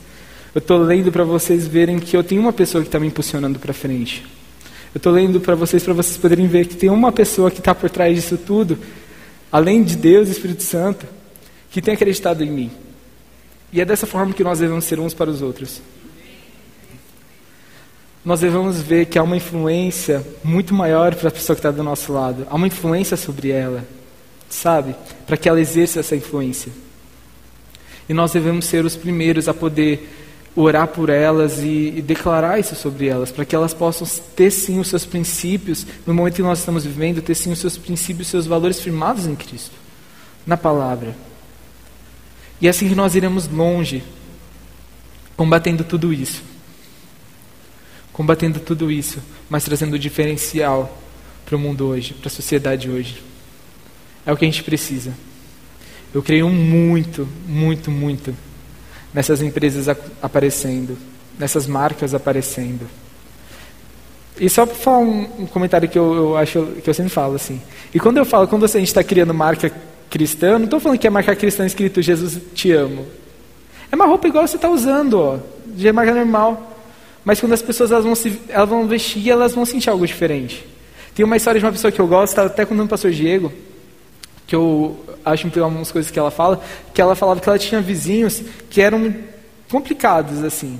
[0.54, 3.58] Eu estou lendo para vocês verem que eu tenho uma pessoa que está me impulsionando
[3.58, 4.24] para frente.
[4.94, 7.74] Eu estou lendo para vocês, para vocês poderem ver que tem uma pessoa que está
[7.74, 8.78] por trás disso tudo,
[9.50, 11.06] além de Deus e Espírito Santo,
[11.70, 12.70] que tem acreditado em mim.
[13.72, 15.82] E é dessa forma que nós devemos ser uns para os outros.
[18.24, 21.82] Nós devemos ver que há uma influência muito maior para a pessoa que está do
[21.82, 22.46] nosso lado.
[22.48, 23.84] Há uma influência sobre ela,
[24.48, 24.94] sabe?
[25.26, 26.72] Para que ela exerça essa influência.
[28.08, 30.08] E nós devemos ser os primeiros a poder
[30.56, 34.78] orar por elas e, e declarar isso sobre elas, para que elas possam ter sim
[34.78, 38.30] os seus princípios, no momento que nós estamos vivendo, ter sim os seus princípios, os
[38.30, 39.74] seus valores firmados em Cristo,
[40.46, 41.14] na palavra.
[42.60, 44.02] E é assim que nós iremos longe,
[45.36, 46.53] combatendo tudo isso.
[48.14, 49.18] Combatendo tudo isso,
[49.50, 51.02] mas trazendo o diferencial
[51.44, 53.22] para o mundo hoje, para a sociedade hoje.
[54.24, 55.12] É o que a gente precisa.
[56.14, 58.34] Eu creio muito, muito, muito
[59.12, 59.88] nessas empresas
[60.22, 60.96] aparecendo,
[61.36, 62.88] nessas marcas aparecendo.
[64.38, 67.34] E só para falar um, um, comentário que eu, eu, acho que eu sempre falo
[67.34, 67.60] assim.
[67.92, 69.72] E quando eu falo, quando a gente está criando marca
[70.08, 73.06] cristã, não estou falando que é marca cristã escrito Jesus te amo.
[73.90, 76.73] É uma roupa igual você está usando, ó, de marca normal.
[77.24, 80.66] Mas quando as pessoas elas vão, se, elas vão vestir, elas vão sentir algo diferente.
[81.14, 83.52] Tem uma história de uma pessoa que eu gosto, até com o pastor Diego,
[84.46, 86.60] que eu acho que algumas coisas que ela fala,
[86.92, 89.14] que ela falava que ela tinha vizinhos que eram
[89.70, 90.78] complicados assim.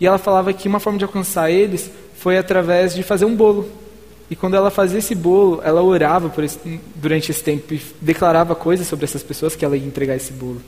[0.00, 3.70] E ela falava que uma forma de alcançar eles foi através de fazer um bolo.
[4.30, 8.86] E quando ela fazia esse bolo, ela orava esse, durante esse tempo e declarava coisas
[8.86, 10.60] sobre essas pessoas que ela ia entregar esse bolo.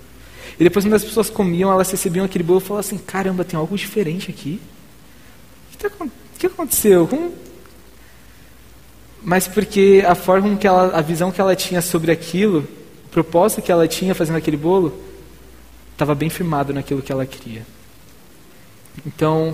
[0.60, 3.58] E depois, quando as pessoas comiam, elas recebiam aquele bolo e falavam assim: caramba, tem
[3.58, 4.60] algo diferente aqui.
[5.78, 7.06] Tá, o que aconteceu?
[7.06, 7.32] Como,
[9.22, 12.60] mas porque a forma que ela, a visão que ela tinha sobre aquilo,
[13.06, 15.02] o propósito que ela tinha fazendo aquele bolo,
[15.92, 17.66] estava bem firmado naquilo que ela queria.
[19.04, 19.52] Então,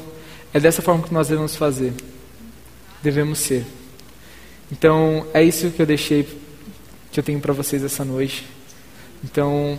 [0.53, 1.95] é dessa forma que nós devemos fazer.
[3.03, 3.65] Devemos ser.
[4.71, 6.29] Então, é isso que eu deixei,
[7.11, 8.47] que eu tenho para vocês essa noite.
[9.25, 9.79] Então,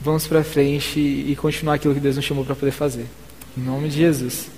[0.00, 3.06] vamos para frente e continuar aquilo que Deus nos chamou para poder fazer.
[3.56, 4.48] Em nome de Jesus.